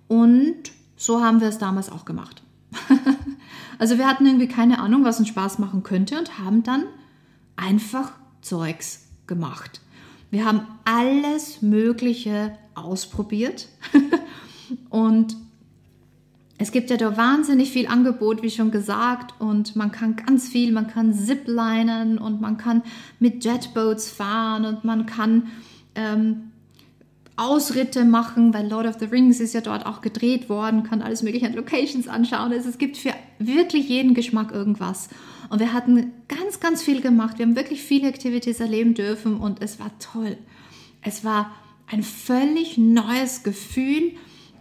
Und 0.09 0.71
so 0.97 1.23
haben 1.23 1.41
wir 1.41 1.49
es 1.49 1.59
damals 1.59 1.91
auch 1.91 2.05
gemacht. 2.05 2.43
also 3.79 3.99
wir 3.99 4.07
hatten 4.07 4.26
irgendwie 4.26 4.49
keine 4.49 4.79
Ahnung, 4.79 5.05
was 5.05 5.19
uns 5.19 5.29
Spaß 5.29 5.59
machen 5.59 5.83
könnte 5.83 6.19
und 6.19 6.38
haben 6.38 6.62
dann 6.62 6.85
einfach 7.57 8.12
Zeugs 8.41 9.07
gemacht. 9.26 9.81
Wir 10.31 10.45
haben 10.45 10.62
alles 10.85 11.62
Mögliche 11.62 12.57
ausprobiert 12.75 13.69
und 14.91 15.37
es 16.62 16.71
gibt 16.71 16.90
ja 16.90 16.97
da 16.97 17.16
wahnsinnig 17.16 17.73
viel 17.73 17.88
Angebot, 17.88 18.45
wie 18.45 18.50
schon 18.50 18.71
gesagt, 18.71 19.35
und 19.40 19.75
man 19.75 19.90
kann 19.90 20.14
ganz 20.14 20.49
viel, 20.49 20.71
man 20.71 20.87
kann 20.87 21.12
ziplinen 21.12 22.19
und 22.19 22.40
man 22.40 22.57
kann 22.57 22.83
mit 23.19 23.45
Jetboats 23.45 24.09
fahren 24.11 24.64
und 24.64 24.85
man 24.85 25.04
kann 25.04 25.49
ähm, 25.97 26.52
Ausritte 27.35 28.04
machen, 28.04 28.54
weil 28.54 28.69
Lord 28.69 28.87
of 28.87 28.97
the 29.00 29.07
Rings 29.07 29.40
ist 29.40 29.54
ja 29.54 29.61
dort 29.61 29.87
auch 29.87 30.02
gedreht 30.02 30.49
worden, 30.49 30.85
kann 30.85 31.02
alles 31.02 31.25
mögliche 31.25 31.47
an 31.47 31.54
Locations 31.54 32.07
anschauen. 32.07 32.52
Also 32.52 32.69
es 32.69 32.78
gibt 32.78 32.97
für 32.97 33.12
wirklich 33.40 33.88
jeden 33.88 34.14
Geschmack 34.14 34.52
irgendwas. 34.52 35.09
Und 35.50 35.59
wir 35.59 35.73
hatten 35.73 36.12
ganz, 36.28 36.61
ganz 36.61 36.81
viel 36.81 37.00
gemacht. 37.00 37.38
Wir 37.38 37.47
haben 37.47 37.57
wirklich 37.57 37.83
viele 37.83 38.07
Activities 38.07 38.61
erleben 38.61 38.95
dürfen 38.95 39.37
und 39.37 39.61
es 39.61 39.81
war 39.81 39.90
toll. 39.99 40.38
Es 41.00 41.25
war 41.25 41.50
ein 41.90 42.04
völlig 42.04 42.78
neues 42.78 43.42
Gefühl 43.42 44.12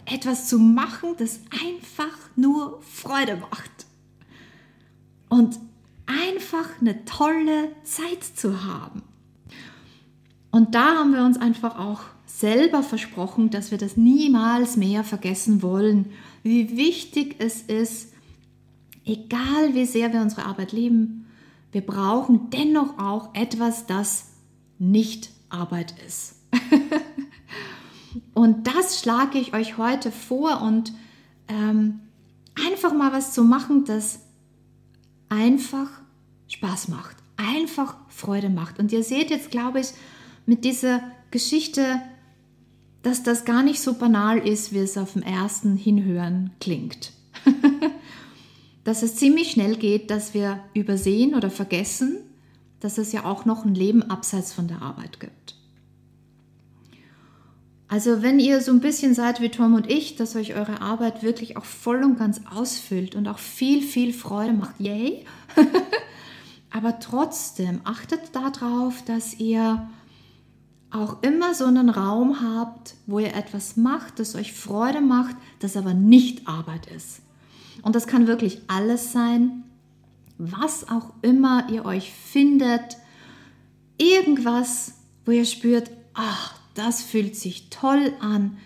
etwas 0.06 0.48
zu 0.48 0.58
machen, 0.58 1.14
das 1.18 1.40
einfach 1.50 2.16
nur 2.36 2.80
Freude 2.82 3.36
macht. 3.36 3.86
Und 5.28 5.58
einfach 6.06 6.80
eine 6.80 7.04
tolle 7.04 7.70
Zeit 7.84 8.22
zu 8.22 8.64
haben. 8.64 9.02
Und 10.50 10.74
da 10.74 10.96
haben 10.98 11.14
wir 11.14 11.24
uns 11.24 11.38
einfach 11.38 11.78
auch 11.78 12.02
selber 12.26 12.82
versprochen, 12.82 13.50
dass 13.50 13.70
wir 13.70 13.78
das 13.78 13.96
niemals 13.96 14.76
mehr 14.76 15.04
vergessen 15.04 15.62
wollen, 15.62 16.10
wie 16.42 16.76
wichtig 16.76 17.36
es 17.38 17.62
ist, 17.62 18.12
egal 19.04 19.74
wie 19.74 19.86
sehr 19.86 20.12
wir 20.12 20.20
unsere 20.20 20.44
Arbeit 20.44 20.72
lieben, 20.72 21.26
wir 21.72 21.80
brauchen 21.80 22.50
dennoch 22.50 22.98
auch 22.98 23.34
etwas, 23.34 23.86
das 23.86 24.32
nicht 24.78 25.30
Arbeit 25.48 25.94
ist. 26.06 26.36
Und 28.34 28.66
das 28.66 29.00
schlage 29.00 29.38
ich 29.38 29.54
euch 29.54 29.78
heute 29.78 30.10
vor 30.10 30.62
und 30.62 30.92
ähm, 31.48 32.00
einfach 32.54 32.92
mal 32.92 33.12
was 33.12 33.32
zu 33.32 33.44
machen, 33.44 33.84
das 33.84 34.20
einfach 35.28 35.88
Spaß 36.48 36.88
macht, 36.88 37.16
einfach 37.36 37.96
Freude 38.08 38.50
macht. 38.50 38.78
Und 38.78 38.92
ihr 38.92 39.02
seht 39.02 39.30
jetzt, 39.30 39.50
glaube 39.50 39.80
ich, 39.80 39.88
mit 40.46 40.64
dieser 40.64 41.00
Geschichte, 41.30 42.02
dass 43.02 43.22
das 43.22 43.44
gar 43.44 43.62
nicht 43.62 43.80
so 43.80 43.94
banal 43.94 44.38
ist, 44.38 44.72
wie 44.72 44.78
es 44.78 44.98
auf 44.98 45.14
dem 45.14 45.22
ersten 45.22 45.76
Hinhören 45.76 46.50
klingt. 46.60 47.12
dass 48.84 49.02
es 49.02 49.16
ziemlich 49.16 49.52
schnell 49.52 49.76
geht, 49.76 50.10
dass 50.10 50.34
wir 50.34 50.60
übersehen 50.74 51.34
oder 51.34 51.50
vergessen, 51.50 52.18
dass 52.80 52.98
es 52.98 53.12
ja 53.12 53.24
auch 53.24 53.44
noch 53.44 53.64
ein 53.64 53.74
Leben 53.74 54.02
abseits 54.02 54.52
von 54.52 54.68
der 54.68 54.82
Arbeit 54.82 55.20
gibt. 55.20 55.56
Also 57.92 58.22
wenn 58.22 58.40
ihr 58.40 58.62
so 58.62 58.72
ein 58.72 58.80
bisschen 58.80 59.12
seid 59.12 59.42
wie 59.42 59.50
Tom 59.50 59.74
und 59.74 59.90
ich, 59.90 60.16
dass 60.16 60.34
euch 60.34 60.54
eure 60.54 60.80
Arbeit 60.80 61.22
wirklich 61.22 61.58
auch 61.58 61.66
voll 61.66 62.02
und 62.02 62.18
ganz 62.18 62.40
ausfüllt 62.50 63.14
und 63.14 63.28
auch 63.28 63.38
viel, 63.38 63.82
viel 63.82 64.14
Freude 64.14 64.54
macht, 64.54 64.80
yay. 64.80 65.26
Aber 66.70 67.00
trotzdem 67.00 67.82
achtet 67.84 68.34
darauf, 68.34 69.04
dass 69.04 69.38
ihr 69.38 69.90
auch 70.90 71.22
immer 71.22 71.54
so 71.54 71.66
einen 71.66 71.90
Raum 71.90 72.40
habt, 72.40 72.94
wo 73.06 73.18
ihr 73.18 73.34
etwas 73.36 73.76
macht, 73.76 74.20
das 74.20 74.36
euch 74.36 74.54
Freude 74.54 75.02
macht, 75.02 75.36
das 75.58 75.76
aber 75.76 75.92
nicht 75.92 76.48
Arbeit 76.48 76.86
ist. 76.86 77.20
Und 77.82 77.94
das 77.94 78.06
kann 78.06 78.26
wirklich 78.26 78.62
alles 78.68 79.12
sein, 79.12 79.64
was 80.38 80.88
auch 80.88 81.12
immer 81.20 81.68
ihr 81.70 81.84
euch 81.84 82.10
findet. 82.10 82.96
Irgendwas, 83.98 84.94
wo 85.26 85.32
ihr 85.32 85.44
spürt, 85.44 85.90
ach, 86.14 86.61
das 86.74 87.02
fühlt 87.02 87.36
sich 87.36 87.68
toll 87.70 88.12
an, 88.20 88.56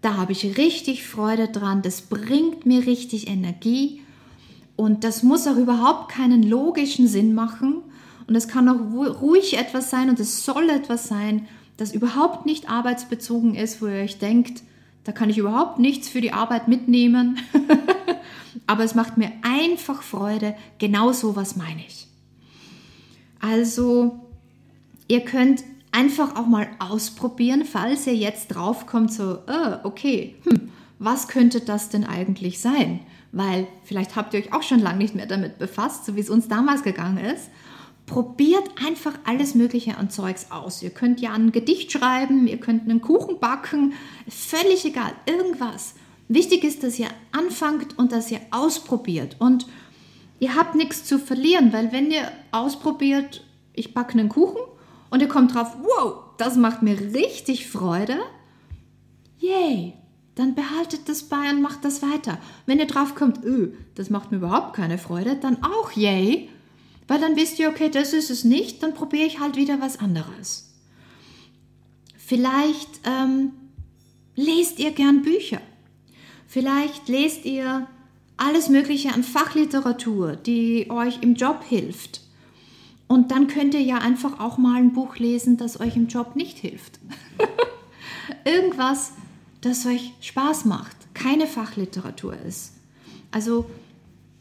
da 0.00 0.16
habe 0.16 0.32
ich 0.32 0.56
richtig 0.56 1.06
Freude 1.06 1.48
dran, 1.48 1.82
das 1.82 2.02
bringt 2.02 2.66
mir 2.66 2.86
richtig 2.86 3.28
Energie. 3.28 4.02
Und 4.76 5.02
das 5.02 5.24
muss 5.24 5.46
auch 5.48 5.56
überhaupt 5.56 6.12
keinen 6.12 6.44
logischen 6.44 7.08
Sinn 7.08 7.34
machen. 7.34 7.82
Und 8.28 8.36
es 8.36 8.46
kann 8.46 8.68
auch 8.68 9.20
ruhig 9.20 9.56
etwas 9.58 9.90
sein 9.90 10.08
und 10.08 10.20
es 10.20 10.44
soll 10.44 10.70
etwas 10.70 11.08
sein, 11.08 11.48
das 11.76 11.92
überhaupt 11.92 12.46
nicht 12.46 12.68
arbeitsbezogen 12.68 13.54
ist, 13.54 13.80
wo 13.80 13.86
ihr 13.86 14.02
euch 14.02 14.18
denkt, 14.18 14.62
da 15.04 15.12
kann 15.12 15.30
ich 15.30 15.38
überhaupt 15.38 15.78
nichts 15.78 16.08
für 16.08 16.20
die 16.20 16.32
Arbeit 16.32 16.68
mitnehmen, 16.68 17.38
aber 18.66 18.84
es 18.84 18.94
macht 18.94 19.16
mir 19.16 19.32
einfach 19.42 20.02
Freude, 20.02 20.54
genau 20.78 21.12
so 21.12 21.34
was 21.34 21.56
meine 21.56 21.80
ich. 21.86 22.06
Also, 23.40 24.20
ihr 25.06 25.20
könnt 25.20 25.64
einfach 25.92 26.36
auch 26.36 26.46
mal 26.46 26.68
ausprobieren, 26.78 27.64
falls 27.64 28.06
ihr 28.06 28.14
jetzt 28.14 28.48
draufkommt, 28.48 29.12
so, 29.12 29.38
oh, 29.46 29.74
okay, 29.84 30.36
hm, 30.44 30.70
was 30.98 31.28
könnte 31.28 31.60
das 31.60 31.88
denn 31.88 32.04
eigentlich 32.04 32.60
sein? 32.60 33.00
Weil 33.32 33.66
vielleicht 33.84 34.16
habt 34.16 34.34
ihr 34.34 34.40
euch 34.40 34.52
auch 34.52 34.62
schon 34.62 34.80
lange 34.80 34.98
nicht 34.98 35.14
mehr 35.14 35.26
damit 35.26 35.58
befasst, 35.58 36.04
so 36.04 36.16
wie 36.16 36.20
es 36.20 36.30
uns 36.30 36.48
damals 36.48 36.82
gegangen 36.82 37.18
ist. 37.18 37.50
Probiert 38.06 38.64
einfach 38.84 39.12
alles 39.24 39.54
Mögliche 39.54 39.98
an 39.98 40.08
Zeugs 40.08 40.50
aus. 40.50 40.82
Ihr 40.82 40.90
könnt 40.90 41.20
ja 41.20 41.32
ein 41.32 41.52
Gedicht 41.52 41.92
schreiben, 41.92 42.46
ihr 42.46 42.58
könnt 42.58 42.84
einen 42.84 43.02
Kuchen 43.02 43.38
backen, 43.38 43.92
völlig 44.28 44.84
egal, 44.86 45.12
irgendwas. 45.26 45.94
Wichtig 46.28 46.64
ist, 46.64 46.82
dass 46.82 46.98
ihr 46.98 47.08
anfangt 47.32 47.98
und 47.98 48.12
dass 48.12 48.30
ihr 48.30 48.40
ausprobiert. 48.50 49.36
Und 49.38 49.66
ihr 50.40 50.54
habt 50.54 50.74
nichts 50.74 51.04
zu 51.04 51.18
verlieren, 51.18 51.72
weil 51.72 51.92
wenn 51.92 52.10
ihr 52.10 52.32
ausprobiert, 52.50 53.44
ich 53.74 53.94
backe 53.94 54.18
einen 54.18 54.28
Kuchen 54.30 54.60
und 55.10 55.20
ihr 55.20 55.28
kommt 55.28 55.54
drauf, 55.54 55.76
wow, 55.80 56.24
das 56.36 56.56
macht 56.56 56.82
mir 56.82 56.98
richtig 57.14 57.68
Freude, 57.68 58.18
yay, 59.38 59.94
dann 60.34 60.54
behaltet 60.54 61.08
das 61.08 61.24
bei 61.24 61.50
und 61.50 61.62
macht 61.62 61.84
das 61.84 62.02
weiter. 62.02 62.38
Wenn 62.66 62.78
ihr 62.78 62.86
drauf 62.86 63.14
kommt, 63.14 63.44
öh, 63.44 63.72
das 63.94 64.10
macht 64.10 64.30
mir 64.30 64.38
überhaupt 64.38 64.74
keine 64.74 64.98
Freude, 64.98 65.36
dann 65.36 65.62
auch 65.62 65.92
yay, 65.92 66.48
weil 67.08 67.20
dann 67.20 67.36
wisst 67.36 67.58
ihr, 67.58 67.68
okay, 67.68 67.90
das 67.90 68.12
ist 68.12 68.30
es 68.30 68.44
nicht, 68.44 68.82
dann 68.82 68.94
probiere 68.94 69.26
ich 69.26 69.40
halt 69.40 69.56
wieder 69.56 69.80
was 69.80 69.98
anderes. 69.98 70.74
Vielleicht 72.16 73.00
ähm, 73.04 73.52
lest 74.36 74.78
ihr 74.78 74.92
gern 74.92 75.22
Bücher. 75.22 75.60
Vielleicht 76.46 77.08
lest 77.08 77.44
ihr 77.44 77.88
alles 78.36 78.68
Mögliche 78.68 79.12
an 79.12 79.22
Fachliteratur, 79.22 80.36
die 80.36 80.90
euch 80.90 81.22
im 81.22 81.34
Job 81.34 81.64
hilft. 81.64 82.20
Und 83.08 83.30
dann 83.30 83.48
könnt 83.48 83.74
ihr 83.74 83.82
ja 83.82 83.98
einfach 83.98 84.38
auch 84.38 84.58
mal 84.58 84.76
ein 84.76 84.92
Buch 84.92 85.16
lesen, 85.16 85.56
das 85.56 85.80
euch 85.80 85.96
im 85.96 86.08
Job 86.08 86.36
nicht 86.36 86.58
hilft. 86.58 87.00
Irgendwas, 88.44 89.12
das 89.62 89.86
euch 89.86 90.12
Spaß 90.20 90.66
macht, 90.66 90.96
keine 91.14 91.46
Fachliteratur 91.46 92.36
ist. 92.46 92.74
Also 93.30 93.68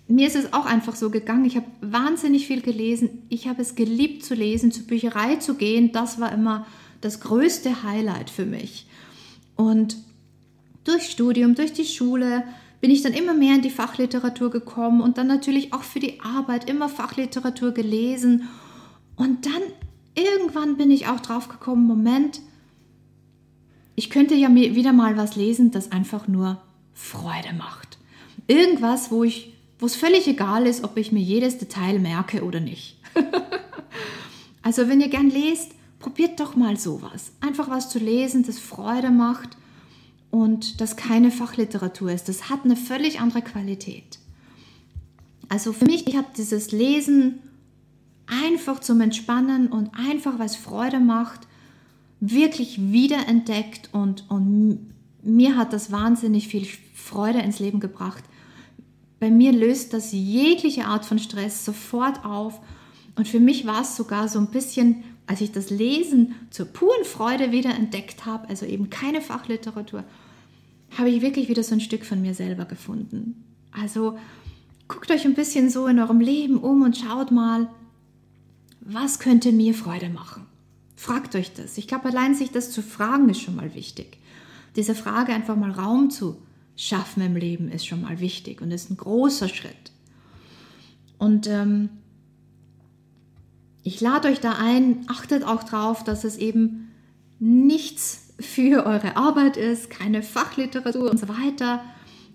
mir 0.07 0.27
ist 0.27 0.35
es 0.35 0.53
auch 0.53 0.65
einfach 0.65 0.95
so 0.95 1.09
gegangen. 1.09 1.45
Ich 1.45 1.55
habe 1.55 1.65
wahnsinnig 1.81 2.47
viel 2.47 2.61
gelesen. 2.61 3.23
Ich 3.29 3.47
habe 3.47 3.61
es 3.61 3.75
geliebt 3.75 4.23
zu 4.23 4.35
lesen, 4.35 4.71
zur 4.71 4.85
Bücherei 4.85 5.37
zu 5.37 5.55
gehen. 5.55 5.91
Das 5.91 6.19
war 6.19 6.31
immer 6.31 6.65
das 7.01 7.19
größte 7.19 7.83
Highlight 7.83 8.29
für 8.29 8.45
mich. 8.45 8.87
Und 9.55 9.97
durch 10.83 11.09
Studium, 11.09 11.55
durch 11.55 11.73
die 11.73 11.85
Schule 11.85 12.43
bin 12.79 12.91
ich 12.91 13.01
dann 13.01 13.13
immer 13.13 13.33
mehr 13.33 13.55
in 13.55 13.61
die 13.61 13.69
Fachliteratur 13.69 14.51
gekommen 14.51 15.01
und 15.01 15.17
dann 15.17 15.27
natürlich 15.27 15.73
auch 15.73 15.83
für 15.83 15.99
die 15.99 16.19
Arbeit 16.21 16.69
immer 16.69 16.89
Fachliteratur 16.89 17.71
gelesen. 17.71 18.47
Und 19.15 19.45
dann 19.45 19.61
irgendwann 20.13 20.77
bin 20.77 20.91
ich 20.91 21.07
auch 21.07 21.19
drauf 21.19 21.49
gekommen, 21.49 21.87
Moment, 21.87 22.41
ich 23.95 24.11
könnte 24.11 24.35
ja 24.35 24.53
wieder 24.53 24.93
mal 24.93 25.17
was 25.17 25.35
lesen, 25.35 25.71
das 25.71 25.91
einfach 25.91 26.27
nur 26.27 26.61
Freude 26.93 27.53
macht. 27.57 27.97
Irgendwas, 28.45 29.09
wo 29.09 29.23
ich, 29.23 29.53
wo 29.79 29.87
es 29.87 29.95
völlig 29.95 30.27
egal 30.27 30.67
ist, 30.67 30.83
ob 30.83 30.97
ich 30.97 31.11
mir 31.11 31.21
jedes 31.21 31.57
Detail 31.57 31.97
merke 31.97 32.43
oder 32.43 32.59
nicht. 32.59 32.99
also 34.61 34.87
wenn 34.87 35.01
ihr 35.01 35.09
gern 35.09 35.31
lest, 35.31 35.71
probiert 35.97 36.39
doch 36.39 36.55
mal 36.55 36.77
sowas. 36.77 37.31
Einfach 37.41 37.69
was 37.69 37.89
zu 37.89 37.97
lesen, 37.97 38.43
das 38.43 38.59
Freude 38.59 39.09
macht 39.09 39.57
und 40.31 40.81
das 40.81 40.95
keine 40.95 41.31
Fachliteratur 41.31 42.11
ist. 42.11 42.29
Das 42.29 42.49
hat 42.49 42.65
eine 42.65 42.75
völlig 42.75 43.19
andere 43.19 43.41
Qualität. 43.41 44.19
Also 45.49 45.73
für 45.73 45.85
mich, 45.85 46.07
ich 46.07 46.17
habe 46.17 46.27
dieses 46.35 46.71
Lesen 46.71 47.39
einfach 48.27 48.79
zum 48.79 49.01
Entspannen 49.01 49.67
und 49.67 49.91
einfach, 49.93 50.39
was 50.39 50.55
Freude 50.55 50.99
macht, 50.99 51.47
wirklich 52.19 52.91
wiederentdeckt 52.91 53.89
und, 53.93 54.29
und 54.29 54.93
mir 55.23 55.55
hat 55.55 55.71
das 55.71 55.91
wahnsinnig 55.91 56.47
viel 56.47 56.67
Freude 56.93 57.39
ins 57.39 57.59
Leben 57.59 57.79
gebracht. 57.79 58.23
Bei 59.19 59.31
mir 59.31 59.51
löst 59.51 59.93
das 59.93 60.11
jegliche 60.11 60.85
Art 60.85 61.05
von 61.05 61.19
Stress 61.19 61.63
sofort 61.63 62.25
auf 62.25 62.59
und 63.15 63.27
für 63.27 63.39
mich 63.39 63.65
war 63.65 63.81
es 63.81 63.95
sogar 63.95 64.27
so 64.27 64.39
ein 64.39 64.47
bisschen, 64.47 65.03
als 65.27 65.41
ich 65.41 65.51
das 65.51 65.69
Lesen 65.69 66.35
zur 66.49 66.65
puren 66.65 67.03
Freude 67.03 67.51
wiederentdeckt 67.51 68.25
habe, 68.25 68.47
also 68.49 68.65
eben 68.65 68.89
keine 68.89 69.21
Fachliteratur, 69.21 70.03
habe 70.97 71.09
ich 71.09 71.21
wirklich 71.21 71.49
wieder 71.49 71.63
so 71.63 71.75
ein 71.75 71.81
Stück 71.81 72.05
von 72.05 72.21
mir 72.21 72.33
selber 72.33 72.65
gefunden. 72.65 73.43
Also 73.71 74.17
guckt 74.87 75.11
euch 75.11 75.25
ein 75.25 75.35
bisschen 75.35 75.69
so 75.69 75.87
in 75.87 75.99
eurem 75.99 76.21
Leben 76.21 76.57
um 76.57 76.81
und 76.81 76.97
schaut 76.97 77.31
mal, 77.31 77.69
was 78.79 79.19
könnte 79.19 79.51
mir 79.51 79.73
Freude 79.73 80.09
machen? 80.09 80.45
Fragt 80.95 81.35
euch 81.35 81.53
das. 81.53 81.77
Ich 81.77 81.87
glaube, 81.87 82.05
allein 82.05 82.33
sich 82.33 82.51
das 82.51 82.71
zu 82.71 82.81
fragen 82.81 83.29
ist 83.29 83.41
schon 83.41 83.55
mal 83.55 83.75
wichtig. 83.75 84.17
Diese 84.77 84.95
Frage 84.95 85.33
einfach 85.33 85.57
mal 85.57 85.71
Raum 85.71 86.09
zu 86.09 86.41
schaffen 86.77 87.21
im 87.21 87.35
Leben 87.35 87.69
ist 87.69 87.85
schon 87.85 88.01
mal 88.01 88.19
wichtig 88.21 88.61
und 88.61 88.71
ist 88.71 88.89
ein 88.89 88.97
großer 88.97 89.49
Schritt. 89.49 89.91
Und 91.17 91.47
ähm, 91.47 91.89
ich 93.87 94.01
lade 94.01 94.27
euch 94.27 94.41
da 94.41 94.51
ein, 94.59 95.05
achtet 95.07 95.45
auch 95.45 95.63
darauf, 95.63 96.03
dass 96.03 96.25
es 96.25 96.35
eben 96.35 96.91
nichts 97.39 98.33
für 98.37 98.85
eure 98.85 99.15
Arbeit 99.15 99.55
ist, 99.55 99.89
keine 99.89 100.23
Fachliteratur 100.23 101.09
und 101.09 101.17
so 101.17 101.29
weiter. 101.29 101.85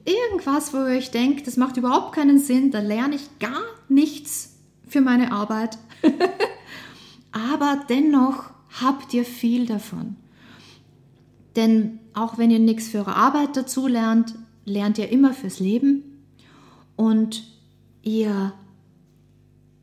Irgendwas, 0.06 0.72
wo 0.72 0.78
ihr 0.78 0.96
euch 0.96 1.10
denkt, 1.10 1.46
das 1.46 1.58
macht 1.58 1.76
überhaupt 1.76 2.14
keinen 2.14 2.38
Sinn, 2.38 2.70
da 2.70 2.80
lerne 2.80 3.16
ich 3.16 3.38
gar 3.38 3.60
nichts 3.90 4.60
für 4.88 5.02
meine 5.02 5.30
Arbeit. 5.30 5.76
Aber 7.32 7.84
dennoch 7.86 8.44
habt 8.80 9.12
ihr 9.12 9.26
viel 9.26 9.66
davon. 9.66 10.16
Denn 11.54 11.98
auch 12.14 12.38
wenn 12.38 12.50
ihr 12.50 12.60
nichts 12.60 12.88
für 12.88 13.00
eure 13.00 13.16
Arbeit 13.16 13.58
dazu 13.58 13.86
lernt, 13.86 14.36
lernt 14.64 14.96
ihr 14.96 15.10
immer 15.10 15.34
fürs 15.34 15.60
Leben 15.60 16.24
und 16.96 17.44
ihr 18.02 18.54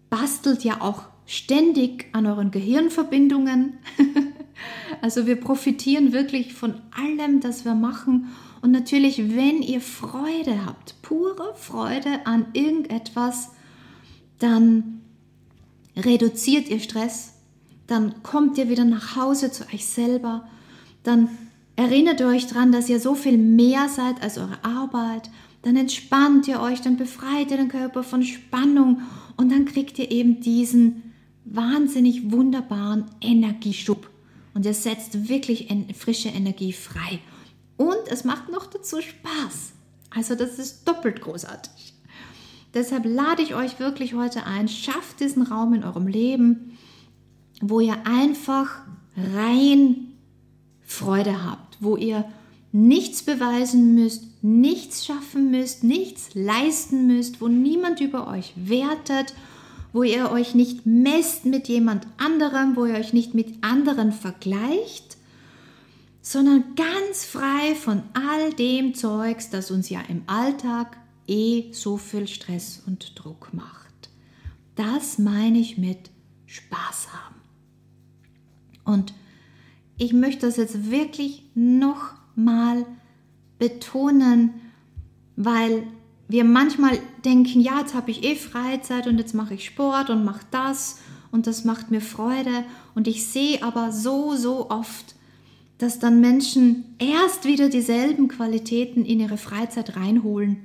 bastelt 0.10 0.64
ja 0.64 0.82
auch 0.82 1.09
ständig 1.30 2.08
an 2.12 2.26
euren 2.26 2.50
Gehirnverbindungen. 2.50 3.74
also 5.02 5.28
wir 5.28 5.36
profitieren 5.36 6.12
wirklich 6.12 6.56
von 6.56 6.74
allem, 6.90 7.40
das 7.40 7.66
wir 7.66 7.76
machen. 7.76 8.30
Und 8.64 8.72
natürlich, 8.72 9.36
wenn 9.36 9.62
ihr 9.62 9.80
Freude 9.80 10.66
habt, 10.66 10.96
pure 11.04 11.54
Freude 11.56 12.26
an 12.26 12.48
irgendetwas, 12.54 13.52
dann 14.40 15.02
reduziert 15.96 16.68
ihr 16.68 16.80
Stress, 16.80 17.34
dann 17.86 18.24
kommt 18.24 18.58
ihr 18.58 18.68
wieder 18.68 18.86
nach 18.86 19.16
Hause 19.16 19.52
zu 19.52 19.66
euch 19.72 19.86
selber, 19.86 20.48
dann 21.04 21.30
erinnert 21.76 22.22
ihr 22.22 22.28
euch 22.28 22.48
daran, 22.48 22.72
dass 22.72 22.90
ihr 22.90 23.00
so 23.00 23.14
viel 23.14 23.38
mehr 23.38 23.88
seid 23.88 24.24
als 24.24 24.40
eure 24.40 24.64
Arbeit, 24.64 25.30
dann 25.62 25.76
entspannt 25.76 26.48
ihr 26.48 26.60
euch, 26.60 26.82
dann 26.82 26.98
befreit 26.98 27.52
ihr 27.52 27.58
den 27.58 27.70
Körper 27.70 28.02
von 28.02 28.24
Spannung 28.24 29.02
und 29.38 29.52
dann 29.52 29.66
kriegt 29.66 30.00
ihr 30.00 30.10
eben 30.10 30.42
diesen 30.42 31.09
wahnsinnig 31.52 32.32
wunderbaren 32.32 33.06
Energieschub 33.22 34.10
und 34.54 34.66
ihr 34.66 34.74
setzt 34.74 35.30
wirklich 35.30 35.68
frische 35.98 36.30
Energie 36.30 36.74
frei. 36.74 37.20
Und 37.78 38.08
es 38.10 38.24
macht 38.24 38.50
noch 38.50 38.68
dazu 38.68 39.02
Spaß. 39.02 39.74
Also 40.10 40.36
das 40.36 40.60
ist 40.60 40.88
doppelt 40.88 41.22
großartig. 41.22 41.94
Deshalb 42.74 43.06
lade 43.06 43.42
ich 43.42 43.56
euch 43.56 43.80
wirklich 43.80 44.14
heute 44.14 44.46
ein, 44.46 44.68
schafft 44.68 45.20
diesen 45.20 45.44
Raum 45.44 45.74
in 45.74 45.84
eurem 45.84 46.08
Leben, 46.08 46.78
wo 47.62 47.80
ihr 47.80 48.06
einfach 48.06 48.82
rein 49.36 50.10
Freude 50.84 51.44
habt, 51.44 51.78
wo 51.80 51.96
ihr 51.96 52.26
nichts 52.72 53.24
beweisen 53.24 53.96
müsst, 53.96 54.44
nichts 54.44 55.06
schaffen 55.06 55.50
müsst, 55.52 55.84
nichts 55.84 56.36
leisten 56.36 57.08
müsst, 57.08 57.42
wo 57.42 57.48
niemand 57.48 58.02
über 58.02 58.28
euch 58.28 58.54
wertet, 58.56 59.34
wo 59.94 60.04
ihr 60.04 60.32
euch 60.32 60.56
nicht 60.56 60.86
messt 60.86 61.46
mit 61.46 61.68
jemand 61.68 62.08
anderem, 62.18 62.76
wo 62.76 62.86
ihr 62.86 62.96
euch 62.96 63.14
nicht 63.14 63.34
mit 63.34 63.64
anderen 63.64 64.12
vergleicht, 64.12 65.18
sondern 66.22 66.76
ganz 66.76 67.26
frei 67.26 67.76
von 67.76 68.04
all 68.14 68.54
dem 68.54 68.94
Zeugs, 68.94 69.50
das 69.50 69.72
uns 69.72 69.90
ja 69.90 70.02
im 70.02 70.24
Alltag 70.28 70.98
eh 71.28 71.72
so 71.72 71.98
viel 71.98 72.28
Stress 72.28 72.84
und 72.86 73.18
Druck 73.18 73.54
macht. 73.54 74.10
Das 74.76 75.18
meine 75.18 75.60
ich 75.60 75.78
mit 75.78 76.10
Spaß 76.46 77.10
haben. 77.14 77.36
Und 78.84 79.14
ich 79.98 80.14
möchte 80.14 80.46
das 80.46 80.58
jetzt 80.58 80.90
wirklich 80.90 81.44
noch 81.54 82.14
mal 82.36 82.86
betonen, 83.60 84.54
weil 85.36 85.84
wir 86.30 86.46
manchmal 86.46 86.98
denken, 87.26 87.60
ja, 87.60 87.80
jetzt 87.80 87.94
habe 87.94 88.12
ich 88.12 88.24
eh 88.24 88.36
Freizeit 88.36 89.08
und 89.08 89.18
jetzt 89.18 89.36
mache 89.36 89.56
ich 89.56 89.66
Sport 89.66 90.10
und 90.10 90.24
mache 90.24 90.46
das 90.52 91.00
und 91.32 91.48
das 91.48 91.66
macht 91.66 91.92
mir 91.92 92.00
Freude. 92.00 92.64
Und 92.96 93.08
ich 93.08 93.26
sehe 93.26 93.62
aber 93.62 93.92
so, 93.92 94.36
so 94.36 94.70
oft, 94.70 95.16
dass 95.78 96.00
dann 96.00 96.22
Menschen 96.22 96.96
erst 97.00 97.46
wieder 97.46 97.68
dieselben 97.68 98.30
Qualitäten 98.30 99.04
in 99.04 99.20
ihre 99.20 99.38
Freizeit 99.38 99.98
reinholen, 99.98 100.58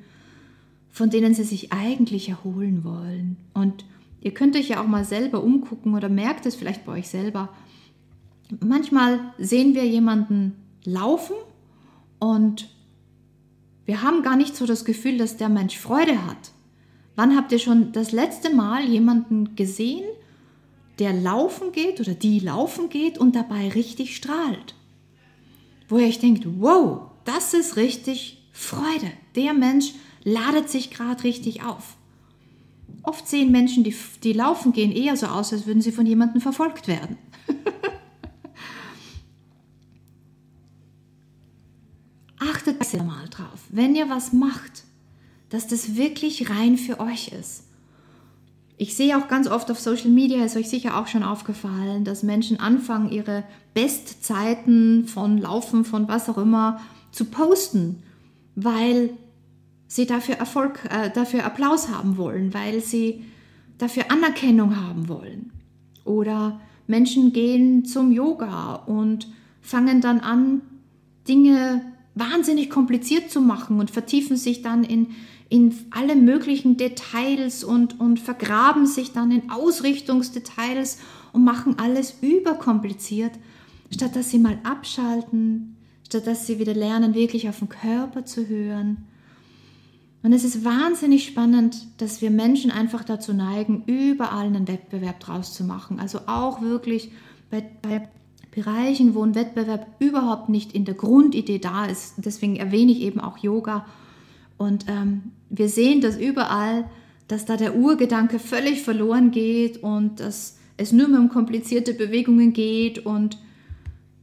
von 0.90 1.10
denen 1.10 1.34
sie 1.34 1.44
sich 1.44 1.72
eigentlich 1.72 2.28
erholen 2.28 2.84
wollen. 2.84 3.36
Und 3.54 3.84
ihr 4.20 4.34
könnt 4.34 4.54
euch 4.54 4.68
ja 4.68 4.80
auch 4.80 4.86
mal 4.86 5.04
selber 5.04 5.42
umgucken 5.42 5.94
oder 5.94 6.08
merkt 6.08 6.46
es 6.46 6.54
vielleicht 6.54 6.84
bei 6.84 6.92
euch 6.92 7.08
selber 7.08 7.48
manchmal 8.60 9.20
sehen 9.38 9.74
wir 9.74 9.86
jemanden 9.86 10.54
laufen 10.84 11.36
und 12.18 12.68
wir 13.86 14.02
haben 14.02 14.22
gar 14.22 14.36
nicht 14.36 14.56
so 14.56 14.66
das 14.66 14.84
Gefühl, 14.84 15.18
dass 15.18 15.36
der 15.36 15.48
Mensch 15.48 15.78
Freude 15.78 16.26
hat. 16.26 16.52
Wann 17.16 17.36
habt 17.36 17.52
ihr 17.52 17.58
schon 17.58 17.92
das 17.92 18.12
letzte 18.12 18.52
Mal 18.52 18.84
jemanden 18.84 19.54
gesehen, 19.56 20.04
der 20.98 21.12
laufen 21.12 21.72
geht 21.72 22.00
oder 22.00 22.14
die 22.14 22.40
laufen 22.40 22.88
geht 22.88 23.18
und 23.18 23.36
dabei 23.36 23.68
richtig 23.68 24.16
strahlt? 24.16 24.74
Wo 25.88 25.98
ihr 25.98 26.06
euch 26.06 26.18
denkt, 26.18 26.46
wow, 26.58 27.10
das 27.24 27.54
ist 27.54 27.76
richtig 27.76 28.42
Freude. 28.52 29.10
Der 29.36 29.52
Mensch 29.52 29.92
ladet 30.24 30.70
sich 30.70 30.90
gerade 30.90 31.22
richtig 31.24 31.62
auf. 31.62 31.96
Oft 33.02 33.28
sehen 33.28 33.52
Menschen, 33.52 33.84
die, 33.84 33.94
die 34.22 34.32
laufen 34.32 34.72
gehen, 34.72 34.90
eher 34.90 35.16
so 35.16 35.26
aus, 35.26 35.52
als 35.52 35.66
würden 35.66 35.82
sie 35.82 35.92
von 35.92 36.06
jemandem 36.06 36.40
verfolgt 36.40 36.88
werden. 36.88 37.18
achtet 42.86 43.06
mal 43.06 43.28
drauf, 43.28 43.60
wenn 43.70 43.94
ihr 43.94 44.08
was 44.08 44.32
macht, 44.32 44.84
dass 45.50 45.66
das 45.66 45.96
wirklich 45.96 46.50
rein 46.50 46.76
für 46.76 47.00
euch 47.00 47.28
ist. 47.28 47.64
Ich 48.76 48.96
sehe 48.96 49.16
auch 49.16 49.28
ganz 49.28 49.46
oft 49.46 49.70
auf 49.70 49.78
Social 49.78 50.10
Media, 50.10 50.44
ist 50.44 50.56
euch 50.56 50.68
sicher 50.68 50.98
auch 50.98 51.06
schon 51.06 51.22
aufgefallen, 51.22 52.04
dass 52.04 52.24
Menschen 52.24 52.58
anfangen, 52.58 53.10
ihre 53.10 53.44
Bestzeiten 53.72 55.06
von 55.06 55.38
Laufen, 55.38 55.84
von 55.84 56.08
was 56.08 56.28
auch 56.28 56.38
immer 56.38 56.80
zu 57.12 57.26
posten, 57.26 58.02
weil 58.56 59.10
sie 59.86 60.06
dafür 60.06 60.36
Erfolg, 60.36 60.80
äh, 60.90 61.10
dafür 61.10 61.44
Applaus 61.44 61.88
haben 61.88 62.16
wollen, 62.16 62.52
weil 62.52 62.80
sie 62.80 63.24
dafür 63.78 64.10
Anerkennung 64.10 64.76
haben 64.76 65.08
wollen. 65.08 65.52
Oder 66.04 66.60
Menschen 66.88 67.32
gehen 67.32 67.84
zum 67.84 68.10
Yoga 68.10 68.74
und 68.74 69.28
fangen 69.60 70.00
dann 70.00 70.20
an, 70.20 70.62
Dinge 71.28 71.80
wahnsinnig 72.14 72.70
kompliziert 72.70 73.30
zu 73.30 73.40
machen 73.40 73.80
und 73.80 73.90
vertiefen 73.90 74.36
sich 74.36 74.62
dann 74.62 74.84
in, 74.84 75.08
in 75.48 75.74
alle 75.90 76.16
möglichen 76.16 76.76
Details 76.76 77.64
und, 77.64 78.00
und 78.00 78.20
vergraben 78.20 78.86
sich 78.86 79.12
dann 79.12 79.30
in 79.30 79.50
Ausrichtungsdetails 79.50 80.98
und 81.32 81.44
machen 81.44 81.78
alles 81.78 82.18
überkompliziert, 82.20 83.32
statt 83.90 84.14
dass 84.14 84.30
sie 84.30 84.38
mal 84.38 84.58
abschalten, 84.62 85.76
statt 86.06 86.26
dass 86.26 86.46
sie 86.46 86.58
wieder 86.58 86.74
lernen, 86.74 87.14
wirklich 87.14 87.48
auf 87.48 87.58
den 87.58 87.68
Körper 87.68 88.24
zu 88.24 88.48
hören. 88.48 89.08
Und 90.22 90.32
es 90.32 90.42
ist 90.42 90.64
wahnsinnig 90.64 91.26
spannend, 91.26 91.76
dass 91.98 92.22
wir 92.22 92.30
Menschen 92.30 92.70
einfach 92.70 93.04
dazu 93.04 93.34
neigen, 93.34 93.82
überall 93.86 94.46
einen 94.46 94.66
Wettbewerb 94.68 95.20
draus 95.20 95.52
zu 95.52 95.64
machen. 95.64 96.00
Also 96.00 96.20
auch 96.26 96.62
wirklich 96.62 97.10
bei, 97.50 97.62
bei 97.82 98.08
Bereichen, 98.54 99.14
wo 99.14 99.24
ein 99.24 99.34
Wettbewerb 99.34 99.86
überhaupt 99.98 100.48
nicht 100.48 100.72
in 100.72 100.84
der 100.84 100.94
Grundidee 100.94 101.58
da 101.58 101.86
ist. 101.86 102.14
Deswegen 102.18 102.56
erwähne 102.56 102.92
ich 102.92 103.00
eben 103.00 103.20
auch 103.20 103.38
Yoga. 103.38 103.84
Und 104.56 104.86
ähm, 104.88 105.32
wir 105.50 105.68
sehen 105.68 106.00
das 106.00 106.16
überall, 106.16 106.84
dass 107.26 107.44
da 107.44 107.56
der 107.56 107.74
Urgedanke 107.74 108.38
völlig 108.38 108.82
verloren 108.82 109.30
geht 109.30 109.82
und 109.82 110.20
dass 110.20 110.58
es 110.76 110.92
nur 110.92 111.08
mehr 111.08 111.20
um 111.20 111.28
komplizierte 111.28 111.94
Bewegungen 111.94 112.52
geht. 112.52 113.04
Und 113.04 113.38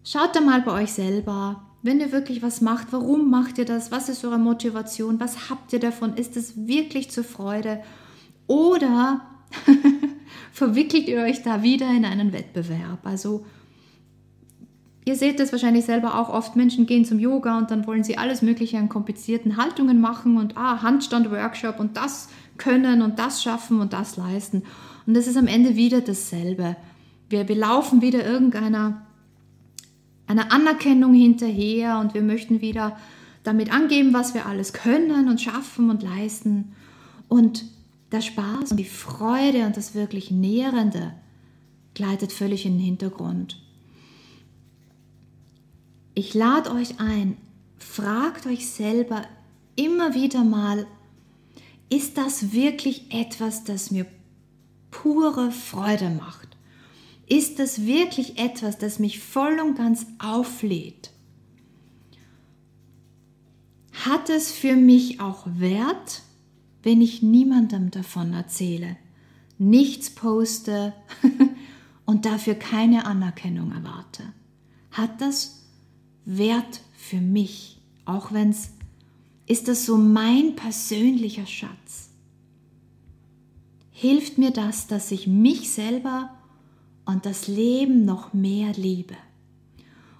schaut 0.04 0.36
da 0.36 0.41
mal 0.41 0.62
bei 0.62 0.84
euch 0.84 0.94
selber, 0.94 1.63
wenn 1.84 2.00
ihr 2.00 2.12
wirklich 2.12 2.41
was 2.41 2.62
macht, 2.62 2.88
warum 2.91 3.30
macht 3.30 3.58
ihr 3.58 3.65
das? 3.65 3.91
Was 3.91 4.08
ist 4.08 4.24
eure 4.24 4.38
Motivation? 4.38 5.20
Was 5.20 5.50
habt 5.50 5.74
ihr 5.74 5.80
davon? 5.80 6.15
Ist 6.15 6.38
es 6.38 6.67
wirklich 6.67 7.10
zur 7.10 7.24
Freude? 7.24 7.82
Oder 8.48 9.22
verwickelt 10.54 11.08
ihr 11.08 11.22
euch 11.22 11.41
da 11.41 11.63
wieder 11.63 11.89
in 11.89 12.06
einen 12.06 12.32
Wettbewerb? 12.34 13.00
Also 13.04 13.46
Ihr 15.12 15.17
seht 15.17 15.41
das 15.41 15.52
wahrscheinlich 15.52 15.84
selber 15.84 16.17
auch 16.17 16.30
oft. 16.30 16.56
Menschen 16.56 16.86
gehen 16.86 17.04
zum 17.04 17.19
Yoga 17.19 17.58
und 17.58 17.69
dann 17.69 17.86
wollen 17.86 18.02
sie 18.02 18.17
alles 18.17 18.41
Mögliche 18.41 18.78
an 18.78 18.88
komplizierten 18.88 19.58
Haltungen 19.58 20.00
machen 20.00 20.38
und 20.38 20.56
ah, 20.56 20.82
Handstand-Workshop 20.82 21.82
und 21.82 21.97
das 21.97 22.30
können 22.58 23.02
und 23.02 23.19
das 23.19 23.43
schaffen 23.43 23.82
und 23.82 23.91
das 23.91 24.15
leisten. 24.15 24.63
Und 25.06 25.17
das 25.17 25.28
ist 25.28 25.36
am 25.36 25.47
Ende 25.47 25.76
wieder 25.76 26.00
dasselbe. 26.00 26.78
Wir, 27.28 27.50
wir 27.50 27.58
laufen 27.58 28.02
wieder 28.02 28.26
irgendeiner 28.26 29.06
einer 30.28 30.50
Anerkennung 30.54 31.13
hinterher 31.13 32.00
und 32.00 32.13
wir 32.13 32.21
möchten 32.21 32.62
wieder 32.62 32.95
damit 33.43 33.69
angeben, 33.74 34.13
was 34.13 34.34
wir 34.34 34.45
alles 34.45 34.71
können 34.71 35.28
und 35.28 35.41
schaffen 35.41 35.89
und 35.89 36.04
leisten. 36.04 36.71
Und 37.28 37.65
der 38.13 38.21
Spaß 38.21 38.71
und 38.71 38.78
die 38.78 38.86
Freude 38.86 39.65
und 39.65 39.76
das 39.76 39.93
wirklich 39.93 40.32
Nährende 40.32 41.12
gleitet 41.95 42.32
völlig 42.32 42.65
in 42.65 42.78
den 42.78 42.86
Hintergrund. 42.86 43.62
Ich 46.21 46.36
lade 46.36 46.71
euch 46.71 46.99
ein, 46.99 47.36
fragt 47.79 48.45
euch 48.45 48.69
selber 48.69 49.23
immer 49.75 50.13
wieder 50.13 50.43
mal, 50.43 50.86
ist 51.89 52.15
das 52.15 52.51
wirklich 52.51 53.12
etwas, 53.12 53.63
das 53.63 53.89
mir 53.89 54.05
pure 54.91 55.49
Freude 55.49 56.12
macht? 56.12 56.49
Ist 57.27 57.57
das 57.57 57.88
wirklich 57.88 58.38
etwas, 58.38 58.77
das 58.77 58.99
mich 58.99 59.17
voll 59.17 59.60
und 59.60 59.75
ganz 59.75 60.05
auflädt? 60.19 61.10
Hat 64.05 64.29
es 64.29 64.51
für 64.51 64.75
mich 64.75 65.21
auch 65.21 65.47
Wert, 65.47 66.21
wenn 66.84 67.01
ich 67.01 67.23
niemandem 67.23 67.89
davon 67.89 68.34
erzähle, 68.34 68.95
nichts 69.57 70.12
poste 70.12 70.93
und 72.05 72.25
dafür 72.25 72.53
keine 72.53 73.07
Anerkennung 73.07 73.71
erwarte? 73.71 74.21
Hat 74.91 75.19
das 75.19 75.61
Wert 76.25 76.81
für 76.95 77.21
mich, 77.21 77.79
auch 78.05 78.31
wenn 78.31 78.49
es 78.49 78.71
ist 79.47 79.67
das 79.67 79.86
so 79.86 79.97
mein 79.97 80.55
persönlicher 80.55 81.45
Schatz. 81.45 82.10
Hilft 83.91 84.38
mir 84.38 84.51
das, 84.51 84.88
dass 84.88 85.12
ich 85.12 85.27
mich 85.27 85.71
selber 85.71 86.29
und 87.05 87.25
das 87.25 87.47
Leben 87.47 88.05
noch 88.05 88.34
mehr 88.34 88.71
liebe? 88.73 89.15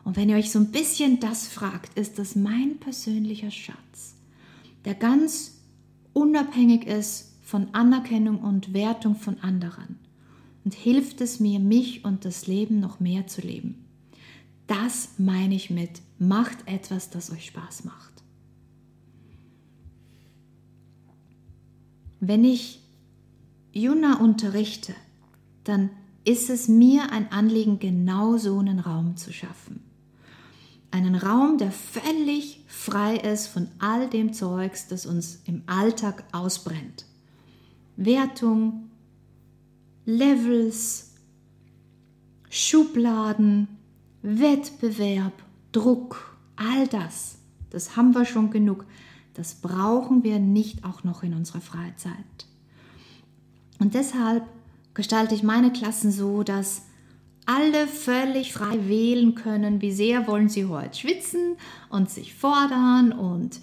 Und 0.04 0.18
wenn 0.18 0.30
ihr 0.30 0.36
euch 0.36 0.52
so 0.52 0.60
ein 0.60 0.72
bisschen 0.72 1.20
das 1.20 1.48
fragt, 1.48 1.98
ist 1.98 2.20
das 2.20 2.36
mein 2.36 2.78
persönlicher 2.80 3.52
Schatz, 3.52 4.16
der 4.84 4.96
ganz 4.96 5.62
unabhängig 6.14 6.86
ist 6.86 7.34
von 7.42 7.74
Anerkennung 7.74 8.40
und 8.40 8.74
Wertung 8.74 9.16
von 9.16 9.40
anderen 9.40 9.98
und 10.66 10.74
hilft 10.74 11.22
es 11.22 11.40
mir, 11.40 11.60
mich 11.60 12.04
und 12.04 12.26
das 12.26 12.48
Leben 12.48 12.80
noch 12.80 13.00
mehr 13.00 13.28
zu 13.28 13.42
leben. 13.42 13.81
Das 14.72 15.10
meine 15.18 15.54
ich 15.54 15.70
mit, 15.70 16.02
macht 16.18 16.66
etwas, 16.66 17.10
das 17.10 17.30
euch 17.30 17.48
Spaß 17.48 17.84
macht. 17.84 18.24
Wenn 22.22 22.46
ich 22.46 22.80
Juna 23.74 24.22
unterrichte, 24.22 24.96
dann 25.66 25.90
ist 26.24 26.50
es 26.50 26.70
mir 26.70 27.12
ein 27.12 27.30
Anliegen, 27.34 27.80
genau 27.80 28.38
so 28.38 28.60
einen 28.60 28.80
Raum 28.80 29.18
zu 29.18 29.34
schaffen. 29.34 29.84
Einen 30.90 31.16
Raum, 31.16 31.58
der 31.58 31.74
völlig 31.74 32.64
frei 32.68 33.18
ist 33.18 33.48
von 33.48 33.68
all 33.80 34.10
dem 34.10 34.32
Zeugs, 34.32 34.88
das 34.88 35.06
uns 35.06 35.42
im 35.44 35.64
Alltag 35.66 36.24
ausbrennt. 36.32 37.04
Wertung, 37.98 38.90
Levels, 40.06 41.12
Schubladen, 42.50 43.68
Wettbewerb, 44.22 45.34
Druck, 45.72 46.38
all 46.56 46.88
das, 46.88 47.40
das 47.70 47.96
haben 47.96 48.14
wir 48.14 48.26
schon 48.26 48.52
genug. 48.52 48.86
Das 49.34 49.56
brauchen 49.56 50.24
wir 50.24 50.40
nicht 50.40 50.84
auch 50.84 51.04
noch 51.04 51.24
in 51.24 51.34
unserer 51.34 51.62
Freizeit. 51.62 52.14
Und 53.80 53.94
deshalb 53.94 54.44
gestalte 54.94 55.34
ich 55.34 55.42
meine 55.42 55.72
Klassen 55.72 56.12
so, 56.12 56.44
dass 56.44 56.84
alle 57.46 57.88
völlig 57.88 58.54
frei 58.54 58.88
wählen 58.88 59.36
können, 59.36 59.82
wie 59.82 59.92
sehr 59.92 60.28
wollen 60.28 60.50
sie 60.50 60.66
heute 60.66 61.00
schwitzen 61.00 61.56
und 61.90 62.10
sich 62.10 62.36
fordern 62.36 63.12
und 63.12 63.60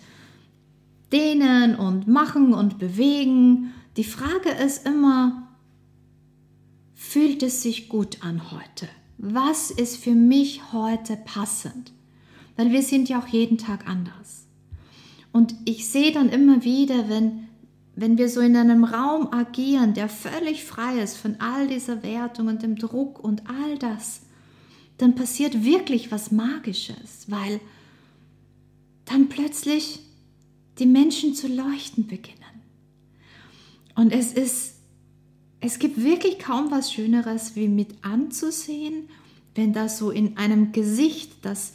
dehnen 1.12 1.76
und 1.76 2.08
machen 2.08 2.54
und 2.54 2.78
bewegen. 2.78 3.72
Die 3.96 4.04
Frage 4.04 4.50
ist 4.50 4.86
immer, 4.86 5.48
fühlt 6.94 7.42
es 7.42 7.62
sich 7.62 7.88
gut 7.88 8.22
an 8.22 8.50
heute? 8.50 8.88
Was 9.18 9.70
ist 9.70 9.96
für 9.96 10.14
mich 10.14 10.72
heute 10.72 11.16
passend? 11.16 11.92
Weil 12.56 12.72
wir 12.72 12.82
sind 12.82 13.08
ja 13.08 13.20
auch 13.20 13.26
jeden 13.26 13.58
Tag 13.58 13.86
anders. 13.88 14.46
Und 15.32 15.54
ich 15.64 15.88
sehe 15.88 16.12
dann 16.12 16.28
immer 16.28 16.64
wieder, 16.64 17.08
wenn, 17.08 17.48
wenn 17.94 18.16
wir 18.16 18.28
so 18.28 18.40
in 18.40 18.56
einem 18.56 18.84
Raum 18.84 19.32
agieren, 19.32 19.94
der 19.94 20.08
völlig 20.08 20.64
frei 20.64 21.00
ist 21.00 21.16
von 21.16 21.36
all 21.40 21.66
dieser 21.66 22.02
Wertung 22.02 22.46
und 22.46 22.62
dem 22.62 22.76
Druck 22.76 23.22
und 23.22 23.42
all 23.48 23.78
das, 23.78 24.22
dann 24.96 25.14
passiert 25.14 25.64
wirklich 25.64 26.10
was 26.10 26.30
Magisches, 26.30 27.26
weil 27.28 27.60
dann 29.04 29.28
plötzlich 29.28 30.00
die 30.78 30.86
Menschen 30.86 31.34
zu 31.34 31.48
leuchten 31.48 32.06
beginnen. 32.06 32.38
Und 33.94 34.12
es 34.12 34.32
ist 34.32 34.77
es 35.60 35.78
gibt 35.78 36.02
wirklich 36.02 36.38
kaum 36.38 36.70
was 36.70 36.92
Schöneres, 36.92 37.56
wie 37.56 37.68
mit 37.68 38.04
anzusehen, 38.04 39.08
wenn 39.54 39.72
das 39.72 39.98
so 39.98 40.10
in 40.10 40.36
einem 40.36 40.72
Gesicht, 40.72 41.32
das 41.42 41.72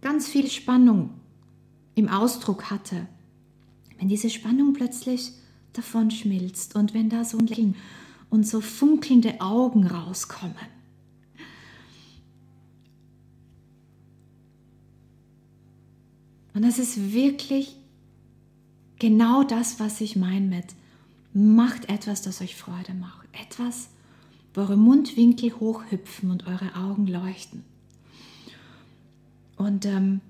ganz 0.00 0.28
viel 0.28 0.48
Spannung 0.48 1.10
im 1.96 2.08
Ausdruck 2.08 2.70
hatte, 2.70 3.08
wenn 3.98 4.08
diese 4.08 4.30
Spannung 4.30 4.74
plötzlich 4.74 5.32
davon 5.72 6.10
schmilzt 6.10 6.76
und 6.76 6.94
wenn 6.94 7.08
da 7.08 7.24
so 7.24 7.38
ein 7.38 7.46
Lächeln 7.46 7.74
und 8.30 8.46
so 8.46 8.60
funkelnde 8.60 9.40
Augen 9.40 9.86
rauskommen. 9.86 10.54
Und 16.54 16.62
das 16.62 16.78
ist 16.78 17.12
wirklich 17.12 17.76
genau 18.98 19.42
das, 19.42 19.78
was 19.78 20.00
ich 20.00 20.16
meine 20.16 20.46
mit 20.46 20.64
Macht 21.38 21.90
etwas, 21.90 22.22
das 22.22 22.40
euch 22.40 22.56
Freude 22.56 22.94
macht. 22.94 23.28
Etwas, 23.38 23.90
wo 24.54 24.62
eure 24.62 24.78
Mundwinkel 24.78 25.52
hochhüpfen 25.60 26.30
und 26.30 26.46
eure 26.46 26.74
Augen 26.76 27.06
leuchten. 27.06 27.62
Und, 29.58 29.84
ähm, 29.84 30.22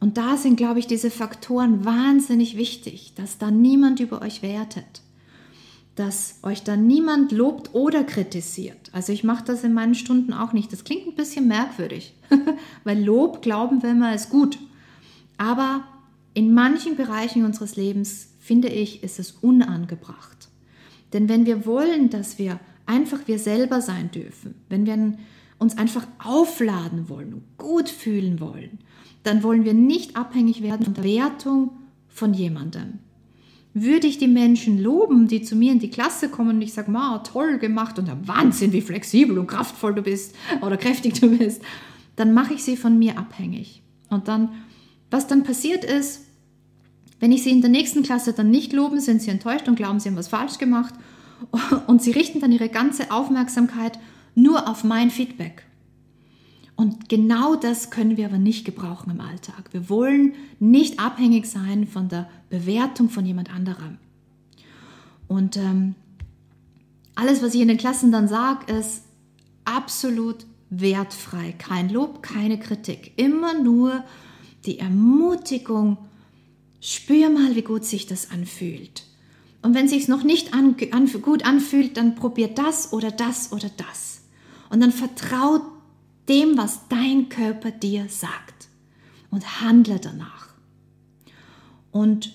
und 0.00 0.16
da 0.16 0.38
sind, 0.38 0.56
glaube 0.56 0.78
ich, 0.78 0.86
diese 0.86 1.10
Faktoren 1.10 1.84
wahnsinnig 1.84 2.56
wichtig, 2.56 3.12
dass 3.14 3.36
da 3.36 3.50
niemand 3.50 4.00
über 4.00 4.22
euch 4.22 4.40
wertet, 4.40 5.02
dass 5.96 6.38
euch 6.42 6.62
da 6.62 6.74
niemand 6.74 7.30
lobt 7.30 7.74
oder 7.74 8.04
kritisiert. 8.04 8.88
Also 8.92 9.12
ich 9.12 9.22
mache 9.22 9.44
das 9.44 9.64
in 9.64 9.74
meinen 9.74 9.94
Stunden 9.94 10.32
auch 10.32 10.54
nicht. 10.54 10.72
Das 10.72 10.84
klingt 10.84 11.06
ein 11.08 11.14
bisschen 11.14 11.46
merkwürdig, 11.46 12.14
weil 12.84 13.04
Lob, 13.04 13.42
glauben 13.42 13.82
wir 13.82 13.90
immer, 13.90 14.14
ist 14.14 14.30
gut. 14.30 14.58
Aber 15.36 15.84
in 16.32 16.54
manchen 16.54 16.96
Bereichen 16.96 17.44
unseres 17.44 17.76
Lebens 17.76 18.27
finde 18.48 18.68
ich, 18.68 19.02
ist 19.02 19.18
es 19.18 19.32
unangebracht. 19.42 20.48
Denn 21.12 21.28
wenn 21.28 21.44
wir 21.44 21.66
wollen, 21.66 22.08
dass 22.08 22.38
wir 22.38 22.58
einfach 22.86 23.18
wir 23.26 23.38
selber 23.38 23.82
sein 23.82 24.10
dürfen, 24.10 24.54
wenn 24.70 24.86
wir 24.86 25.18
uns 25.58 25.76
einfach 25.76 26.06
aufladen 26.18 27.10
wollen 27.10 27.34
und 27.34 27.58
gut 27.58 27.90
fühlen 27.90 28.40
wollen, 28.40 28.78
dann 29.22 29.42
wollen 29.42 29.66
wir 29.66 29.74
nicht 29.74 30.16
abhängig 30.16 30.62
werden 30.62 30.86
von 30.86 30.94
der 30.94 31.04
Wertung 31.04 31.72
von 32.08 32.32
jemandem. 32.32 33.00
Würde 33.74 34.06
ich 34.06 34.16
die 34.16 34.28
Menschen 34.28 34.82
loben, 34.82 35.28
die 35.28 35.42
zu 35.42 35.54
mir 35.54 35.72
in 35.72 35.78
die 35.78 35.90
Klasse 35.90 36.30
kommen 36.30 36.56
und 36.56 36.62
ich 36.62 36.72
sage, 36.72 36.90
ma, 36.90 37.18
toll 37.18 37.58
gemacht 37.58 37.98
und 37.98 38.10
Wahnsinn, 38.26 38.72
wie 38.72 38.80
flexibel 38.80 39.38
und 39.38 39.46
kraftvoll 39.46 39.94
du 39.94 40.00
bist 40.00 40.34
oder 40.62 40.78
kräftig 40.78 41.20
du 41.20 41.36
bist, 41.36 41.60
dann 42.16 42.32
mache 42.32 42.54
ich 42.54 42.64
sie 42.64 42.78
von 42.78 42.98
mir 42.98 43.18
abhängig. 43.18 43.82
Und 44.08 44.26
dann, 44.26 44.52
was 45.10 45.26
dann 45.26 45.44
passiert 45.44 45.84
ist, 45.84 46.27
wenn 47.20 47.32
ich 47.32 47.42
sie 47.42 47.50
in 47.50 47.60
der 47.60 47.70
nächsten 47.70 48.02
Klasse 48.02 48.32
dann 48.32 48.50
nicht 48.50 48.72
loben, 48.72 49.00
sind 49.00 49.22
sie 49.22 49.30
enttäuscht 49.30 49.68
und 49.68 49.76
glauben, 49.76 50.00
sie 50.00 50.08
haben 50.08 50.16
was 50.16 50.28
falsch 50.28 50.58
gemacht. 50.58 50.94
Und 51.86 52.02
sie 52.02 52.10
richten 52.10 52.40
dann 52.40 52.50
ihre 52.50 52.68
ganze 52.68 53.12
Aufmerksamkeit 53.12 53.96
nur 54.34 54.68
auf 54.68 54.82
mein 54.82 55.08
Feedback. 55.08 55.64
Und 56.74 57.08
genau 57.08 57.54
das 57.54 57.90
können 57.90 58.16
wir 58.16 58.26
aber 58.26 58.38
nicht 58.38 58.64
gebrauchen 58.64 59.10
im 59.10 59.20
Alltag. 59.20 59.68
Wir 59.72 59.88
wollen 59.88 60.34
nicht 60.58 60.98
abhängig 61.00 61.46
sein 61.46 61.86
von 61.86 62.08
der 62.08 62.28
Bewertung 62.50 63.08
von 63.08 63.24
jemand 63.24 63.54
anderem. 63.54 63.98
Und 65.28 65.56
ähm, 65.56 65.94
alles, 67.14 67.42
was 67.42 67.54
ich 67.54 67.60
in 67.60 67.68
den 67.68 67.78
Klassen 67.78 68.12
dann 68.12 68.28
sage, 68.28 68.72
ist 68.72 69.02
absolut 69.64 70.46
wertfrei. 70.70 71.52
Kein 71.58 71.88
Lob, 71.88 72.22
keine 72.22 72.58
Kritik. 72.58 73.12
Immer 73.16 73.60
nur 73.60 74.04
die 74.64 74.78
Ermutigung, 74.78 75.98
spür 76.80 77.30
mal, 77.30 77.56
wie 77.56 77.62
gut 77.62 77.84
sich 77.84 78.06
das 78.06 78.30
anfühlt. 78.30 79.04
Und 79.62 79.74
wenn 79.74 79.88
sich 79.88 80.02
es 80.02 80.08
noch 80.08 80.22
nicht 80.22 80.54
an, 80.54 80.76
an, 80.92 81.10
gut 81.22 81.44
anfühlt, 81.44 81.96
dann 81.96 82.14
probier 82.14 82.48
das 82.48 82.92
oder 82.92 83.10
das 83.10 83.52
oder 83.52 83.70
das. 83.76 84.22
Und 84.70 84.80
dann 84.80 84.92
vertraut 84.92 85.62
dem, 86.28 86.56
was 86.56 86.88
dein 86.88 87.28
Körper 87.28 87.70
dir 87.70 88.08
sagt. 88.08 88.68
Und 89.30 89.60
handle 89.60 89.98
danach. 89.98 90.48
Und 91.90 92.32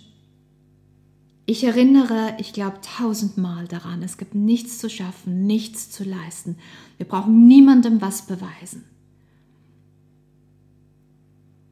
ich 1.45 1.63
erinnere, 1.63 2.35
ich 2.39 2.53
glaube, 2.53 2.79
tausendmal 2.97 3.67
daran, 3.67 4.01
es 4.03 4.17
gibt 4.17 4.35
nichts 4.35 4.77
zu 4.77 4.89
schaffen, 4.89 5.45
nichts 5.45 5.89
zu 5.89 6.03
leisten. 6.03 6.57
Wir 6.97 7.07
brauchen 7.07 7.47
niemandem 7.47 7.99
was 8.01 8.27
beweisen. 8.27 8.85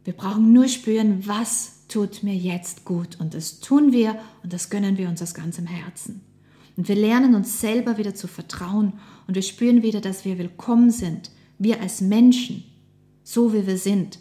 Wir 0.04 0.14
brauchen 0.14 0.52
nur 0.52 0.68
spüren, 0.68 1.26
was 1.28 1.81
tut 1.92 2.24
mir 2.24 2.36
jetzt 2.36 2.86
gut. 2.86 3.20
Und 3.20 3.34
das 3.34 3.60
tun 3.60 3.92
wir 3.92 4.20
und 4.44 4.54
das 4.54 4.70
gönnen 4.70 4.98
wir 4.98 5.10
uns 5.10 5.22
aus 5.22 5.34
ganzem 5.34 5.68
Herzen. 5.68 6.22
Und 6.78 6.88
wir 6.88 6.96
lernen 6.96 7.36
uns 7.36 7.60
selber 7.62 7.98
wieder 7.98 8.16
zu 8.16 8.28
vertrauen 8.28 8.94
und 9.28 9.36
wir 9.36 9.42
spüren 9.42 9.84
wieder, 9.84 10.02
dass 10.02 10.26
wir 10.26 10.38
willkommen 10.38 10.90
sind, 10.90 11.32
wir 11.58 11.82
als 11.82 12.02
Menschen, 12.02 12.64
so 13.24 13.54
wie 13.54 13.68
wir 13.68 13.78
sind 13.78 14.20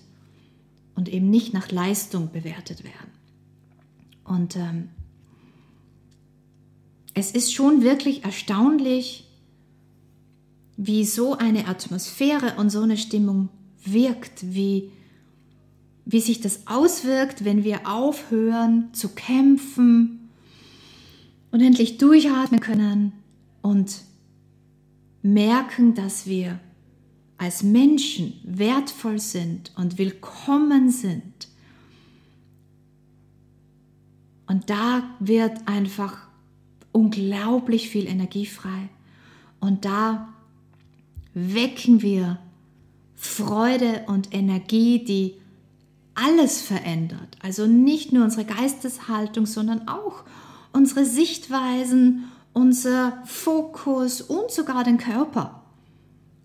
und 0.94 1.08
eben 1.08 1.30
nicht 1.30 1.54
nach 1.54 1.70
Leistung 1.70 2.30
bewertet 2.32 2.84
werden. 2.84 3.10
Und 4.24 4.56
ähm, 4.56 4.88
es 7.14 7.30
ist 7.30 7.52
schon 7.54 7.82
wirklich 7.82 8.24
erstaunlich, 8.24 9.26
wie 10.76 11.04
so 11.04 11.36
eine 11.36 11.66
Atmosphäre 11.66 12.54
und 12.56 12.70
so 12.70 12.82
eine 12.82 12.96
Stimmung 12.96 13.48
wirkt, 13.84 14.54
wie, 14.54 14.90
wie 16.12 16.20
sich 16.20 16.40
das 16.40 16.66
auswirkt, 16.66 17.44
wenn 17.44 17.62
wir 17.62 17.88
aufhören 17.88 18.92
zu 18.92 19.10
kämpfen 19.10 20.28
und 21.52 21.60
endlich 21.60 21.98
durchatmen 21.98 22.60
können 22.60 23.12
und 23.62 24.02
merken, 25.22 25.94
dass 25.94 26.26
wir 26.26 26.58
als 27.38 27.62
Menschen 27.62 28.34
wertvoll 28.42 29.20
sind 29.20 29.72
und 29.76 29.98
willkommen 29.98 30.90
sind. 30.90 31.48
Und 34.48 34.68
da 34.68 35.04
wird 35.20 35.68
einfach 35.68 36.26
unglaublich 36.90 37.88
viel 37.88 38.08
Energie 38.08 38.46
frei. 38.46 38.88
Und 39.60 39.84
da 39.84 40.28
wecken 41.34 42.02
wir 42.02 42.40
Freude 43.14 44.04
und 44.08 44.34
Energie, 44.34 45.04
die 45.04 45.39
alles 46.22 46.60
verändert. 46.60 47.36
Also 47.42 47.66
nicht 47.66 48.12
nur 48.12 48.24
unsere 48.24 48.44
Geisteshaltung, 48.44 49.46
sondern 49.46 49.88
auch 49.88 50.24
unsere 50.72 51.04
Sichtweisen, 51.04 52.24
unser 52.52 53.22
Fokus 53.24 54.20
und 54.20 54.50
sogar 54.50 54.84
den 54.84 54.98
Körper. 54.98 55.62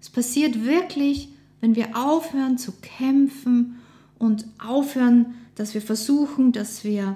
Es 0.01 0.09
passiert 0.09 0.63
wirklich, 0.63 1.29
wenn 1.61 1.75
wir 1.75 1.97
aufhören 1.97 2.57
zu 2.57 2.73
kämpfen 2.81 3.77
und 4.19 4.45
aufhören, 4.63 5.35
dass 5.55 5.73
wir 5.73 5.81
versuchen, 5.81 6.51
dass 6.51 6.83
wir 6.83 7.15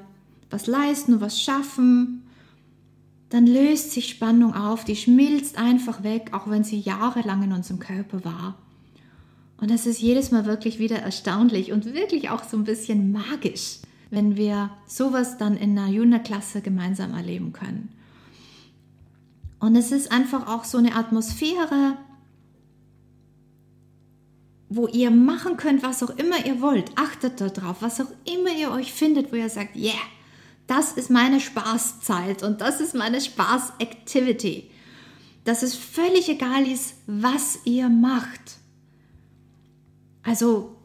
was 0.49 0.65
leisten 0.67 1.13
und 1.13 1.21
was 1.21 1.41
schaffen, 1.41 2.23
dann 3.29 3.45
löst 3.45 3.91
sich 3.91 4.09
Spannung 4.09 4.55
auf, 4.55 4.83
die 4.83 4.95
schmilzt 4.95 5.57
einfach 5.57 6.03
weg, 6.03 6.31
auch 6.33 6.49
wenn 6.49 6.63
sie 6.63 6.79
jahrelang 6.79 7.43
in 7.43 7.53
unserem 7.53 7.79
Körper 7.79 8.25
war. 8.25 8.55
Und 9.59 9.71
das 9.71 9.85
ist 9.85 9.99
jedes 9.99 10.31
Mal 10.31 10.45
wirklich 10.45 10.79
wieder 10.79 10.99
erstaunlich 10.99 11.71
und 11.71 11.93
wirklich 11.93 12.29
auch 12.29 12.43
so 12.43 12.55
ein 12.55 12.63
bisschen 12.63 13.11
magisch, 13.11 13.79
wenn 14.09 14.37
wir 14.37 14.69
sowas 14.87 15.37
dann 15.37 15.57
in 15.57 15.77
einer 15.77 15.89
Juna-Klasse 15.89 16.61
gemeinsam 16.61 17.13
erleben 17.13 17.51
können. 17.51 17.89
Und 19.59 19.75
es 19.75 19.91
ist 19.91 20.11
einfach 20.11 20.47
auch 20.47 20.63
so 20.63 20.77
eine 20.77 20.95
Atmosphäre, 20.95 21.97
wo 24.69 24.87
ihr 24.87 25.11
machen 25.11 25.57
könnt, 25.57 25.83
was 25.83 26.03
auch 26.03 26.11
immer 26.11 26.45
ihr 26.45 26.61
wollt. 26.61 26.91
Achtet 26.95 27.41
darauf, 27.41 27.81
was 27.81 27.99
auch 27.99 28.11
immer 28.23 28.51
ihr 28.57 28.71
euch 28.71 28.93
findet, 28.93 29.31
wo 29.31 29.35
ihr 29.35 29.49
sagt, 29.49 29.75
yeah, 29.75 29.93
das 30.67 30.93
ist 30.93 31.09
meine 31.09 31.41
Spaßzeit 31.41 32.43
und 32.43 32.61
das 32.61 32.79
ist 32.79 32.95
meine 32.95 33.19
Spaß-Activity. 33.19 34.69
Dass 35.43 35.63
es 35.63 35.75
völlig 35.75 36.29
egal 36.29 36.65
ist, 36.65 36.93
was 37.07 37.59
ihr 37.65 37.89
macht. 37.89 38.58
Also 40.29 40.75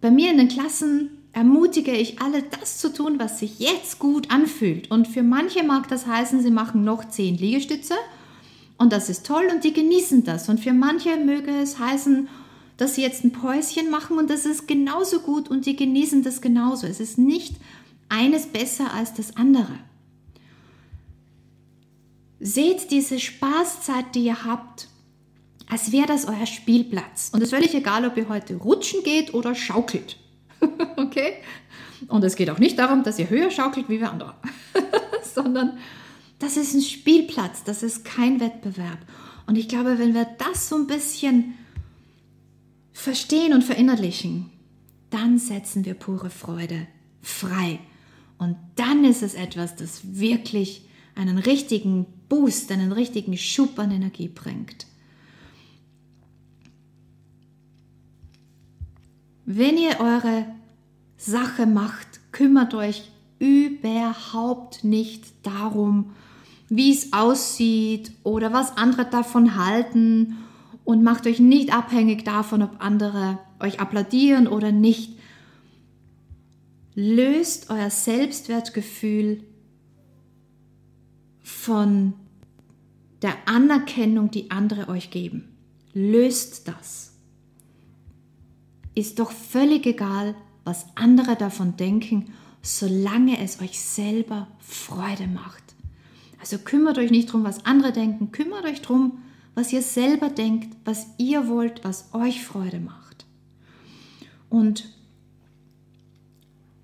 bei 0.00 0.10
mir 0.10 0.32
in 0.32 0.38
den 0.38 0.48
Klassen 0.48 1.10
ermutige 1.32 1.92
ich 1.92 2.20
alle, 2.20 2.42
das 2.42 2.78
zu 2.78 2.92
tun, 2.92 3.20
was 3.20 3.38
sich 3.38 3.60
jetzt 3.60 4.00
gut 4.00 4.32
anfühlt. 4.32 4.90
Und 4.90 5.06
für 5.06 5.22
manche 5.22 5.62
mag 5.62 5.86
das 5.86 6.08
heißen, 6.08 6.42
sie 6.42 6.50
machen 6.50 6.82
noch 6.82 7.08
zehn 7.08 7.38
Liegestütze 7.38 7.94
und 8.78 8.92
das 8.92 9.08
ist 9.08 9.24
toll 9.24 9.44
und 9.54 9.62
die 9.62 9.72
genießen 9.72 10.24
das. 10.24 10.48
Und 10.48 10.58
für 10.58 10.72
manche 10.72 11.16
möge 11.16 11.52
es 11.52 11.78
heißen, 11.78 12.26
dass 12.76 12.96
sie 12.96 13.02
jetzt 13.02 13.22
ein 13.22 13.30
Päuschen 13.30 13.88
machen 13.88 14.18
und 14.18 14.28
das 14.28 14.46
ist 14.46 14.66
genauso 14.66 15.20
gut 15.20 15.48
und 15.48 15.64
die 15.64 15.76
genießen 15.76 16.24
das 16.24 16.40
genauso. 16.40 16.88
Es 16.88 16.98
ist 16.98 17.18
nicht 17.18 17.54
eines 18.08 18.46
besser 18.46 18.92
als 18.92 19.14
das 19.14 19.36
andere. 19.36 19.78
Seht 22.40 22.90
diese 22.90 23.20
Spaßzeit, 23.20 24.16
die 24.16 24.24
ihr 24.24 24.44
habt, 24.44 24.88
als 25.72 25.90
wäre 25.90 26.06
das 26.06 26.26
euer 26.26 26.44
Spielplatz. 26.44 27.30
Und 27.32 27.40
es 27.40 27.44
ist 27.44 27.54
völlig 27.54 27.74
egal, 27.74 28.04
ob 28.04 28.18
ihr 28.18 28.28
heute 28.28 28.56
rutschen 28.56 29.02
geht 29.04 29.32
oder 29.32 29.54
schaukelt. 29.54 30.18
okay? 30.96 31.36
Und 32.08 32.22
es 32.24 32.36
geht 32.36 32.50
auch 32.50 32.58
nicht 32.58 32.78
darum, 32.78 33.02
dass 33.04 33.18
ihr 33.18 33.30
höher 33.30 33.50
schaukelt 33.50 33.88
wie 33.88 33.98
wir 33.98 34.10
andere, 34.10 34.34
sondern 35.34 35.78
das 36.40 36.58
ist 36.58 36.74
ein 36.74 36.82
Spielplatz, 36.82 37.64
das 37.64 37.82
ist 37.82 38.04
kein 38.04 38.38
Wettbewerb. 38.38 38.98
Und 39.46 39.56
ich 39.56 39.66
glaube, 39.66 39.98
wenn 39.98 40.12
wir 40.12 40.26
das 40.36 40.68
so 40.68 40.76
ein 40.76 40.86
bisschen 40.86 41.54
verstehen 42.92 43.54
und 43.54 43.64
verinnerlichen, 43.64 44.50
dann 45.08 45.38
setzen 45.38 45.86
wir 45.86 45.94
pure 45.94 46.28
Freude 46.28 46.86
frei. 47.22 47.78
Und 48.36 48.56
dann 48.76 49.06
ist 49.06 49.22
es 49.22 49.32
etwas, 49.32 49.74
das 49.74 50.18
wirklich 50.18 50.86
einen 51.14 51.38
richtigen 51.38 52.04
Boost, 52.28 52.70
einen 52.72 52.92
richtigen 52.92 53.38
Schub 53.38 53.78
an 53.78 53.90
Energie 53.90 54.28
bringt. 54.28 54.86
Wenn 59.44 59.76
ihr 59.76 60.00
eure 60.00 60.46
Sache 61.16 61.66
macht, 61.66 62.20
kümmert 62.32 62.74
euch 62.74 63.10
überhaupt 63.38 64.84
nicht 64.84 65.24
darum, 65.42 66.12
wie 66.68 66.92
es 66.92 67.12
aussieht 67.12 68.12
oder 68.22 68.52
was 68.52 68.76
andere 68.76 69.04
davon 69.04 69.56
halten 69.56 70.38
und 70.84 71.02
macht 71.02 71.26
euch 71.26 71.40
nicht 71.40 71.74
abhängig 71.74 72.24
davon, 72.24 72.62
ob 72.62 72.76
andere 72.78 73.38
euch 73.60 73.80
applaudieren 73.80 74.46
oder 74.46 74.72
nicht, 74.72 75.18
löst 76.94 77.70
euer 77.70 77.90
Selbstwertgefühl 77.90 79.44
von 81.40 82.14
der 83.22 83.34
Anerkennung, 83.46 84.30
die 84.30 84.50
andere 84.50 84.88
euch 84.88 85.10
geben. 85.10 85.56
Löst 85.94 86.68
das. 86.68 87.11
Ist 88.94 89.18
doch 89.18 89.32
völlig 89.32 89.86
egal, 89.86 90.34
was 90.64 90.86
andere 90.94 91.36
davon 91.36 91.76
denken, 91.76 92.32
solange 92.62 93.38
es 93.40 93.60
euch 93.60 93.80
selber 93.80 94.46
Freude 94.60 95.26
macht. 95.26 95.62
Also 96.40 96.58
kümmert 96.58 96.98
euch 96.98 97.10
nicht 97.10 97.28
darum, 97.28 97.44
was 97.44 97.66
andere 97.66 97.92
denken, 97.92 98.32
kümmert 98.32 98.64
euch 98.64 98.82
darum, 98.82 99.18
was 99.54 99.72
ihr 99.72 99.82
selber 99.82 100.28
denkt, 100.28 100.76
was 100.84 101.06
ihr 101.18 101.48
wollt, 101.48 101.84
was 101.84 102.12
euch 102.14 102.44
Freude 102.44 102.80
macht. 102.80 103.26
Und 104.48 104.88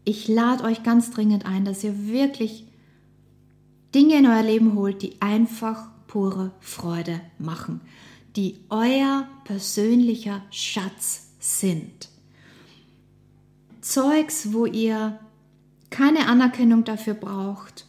ich 0.04 0.28
lade 0.28 0.64
euch 0.64 0.82
ganz 0.82 1.10
dringend 1.10 1.44
ein, 1.44 1.64
dass 1.64 1.84
ihr 1.84 2.06
wirklich 2.08 2.64
Dinge 3.94 4.18
in 4.18 4.26
euer 4.26 4.42
Leben 4.42 4.74
holt, 4.74 5.02
die 5.02 5.20
einfach 5.20 5.88
pure 6.06 6.52
Freude 6.60 7.20
machen, 7.38 7.80
die 8.36 8.56
euer 8.70 9.28
persönlicher 9.44 10.42
Schatz 10.50 11.27
sind. 11.38 12.08
Zeugs, 13.80 14.52
wo 14.52 14.66
ihr 14.66 15.18
keine 15.90 16.26
Anerkennung 16.28 16.84
dafür 16.84 17.14
braucht 17.14 17.86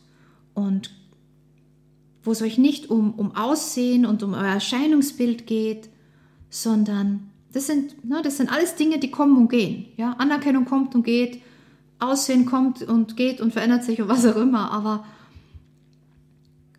und 0.53 0.91
wo 2.23 2.31
es 2.31 2.41
euch 2.41 2.57
nicht 2.57 2.89
um, 2.89 3.13
um 3.13 3.35
Aussehen 3.35 4.05
und 4.05 4.23
um 4.23 4.33
euer 4.33 4.53
Erscheinungsbild 4.53 5.47
geht, 5.47 5.89
sondern 6.49 7.29
das 7.51 7.67
sind, 7.67 8.05
ne, 8.05 8.21
das 8.23 8.38
sind 8.38 8.51
alles 8.51 8.75
Dinge, 8.75 8.99
die 8.99 9.12
kommen 9.12 9.38
und 9.38 9.49
gehen. 9.49 9.88
Ja? 9.97 10.13
Anerkennung 10.13 10.65
kommt 10.65 10.95
und 10.95 11.03
geht, 11.03 11.41
Aussehen 11.99 12.45
kommt 12.45 12.81
und 12.81 13.17
geht 13.17 13.41
und 13.41 13.51
verändert 13.51 13.83
sich 13.83 14.01
und 14.01 14.07
was 14.07 14.25
auch 14.25 14.35
immer, 14.35 14.71
aber 14.71 15.05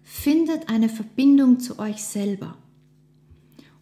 findet 0.02 0.68
eine 0.68 0.88
Verbindung 0.88 1.60
zu 1.60 1.78
euch 1.78 2.02
selber 2.02 2.56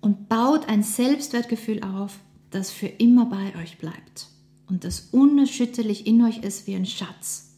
und 0.01 0.29
baut 0.29 0.69
ein 0.69 0.83
Selbstwertgefühl 0.83 1.83
auf, 1.83 2.19
das 2.51 2.71
für 2.71 2.87
immer 2.87 3.27
bei 3.27 3.55
euch 3.57 3.79
bleibt 3.79 4.29
und 4.69 4.85
das 4.85 5.09
unerschütterlich 5.13 6.07
in 6.07 6.23
euch 6.23 6.39
ist 6.39 6.67
wie 6.67 6.75
ein 6.75 6.87
Schatz. 6.87 7.55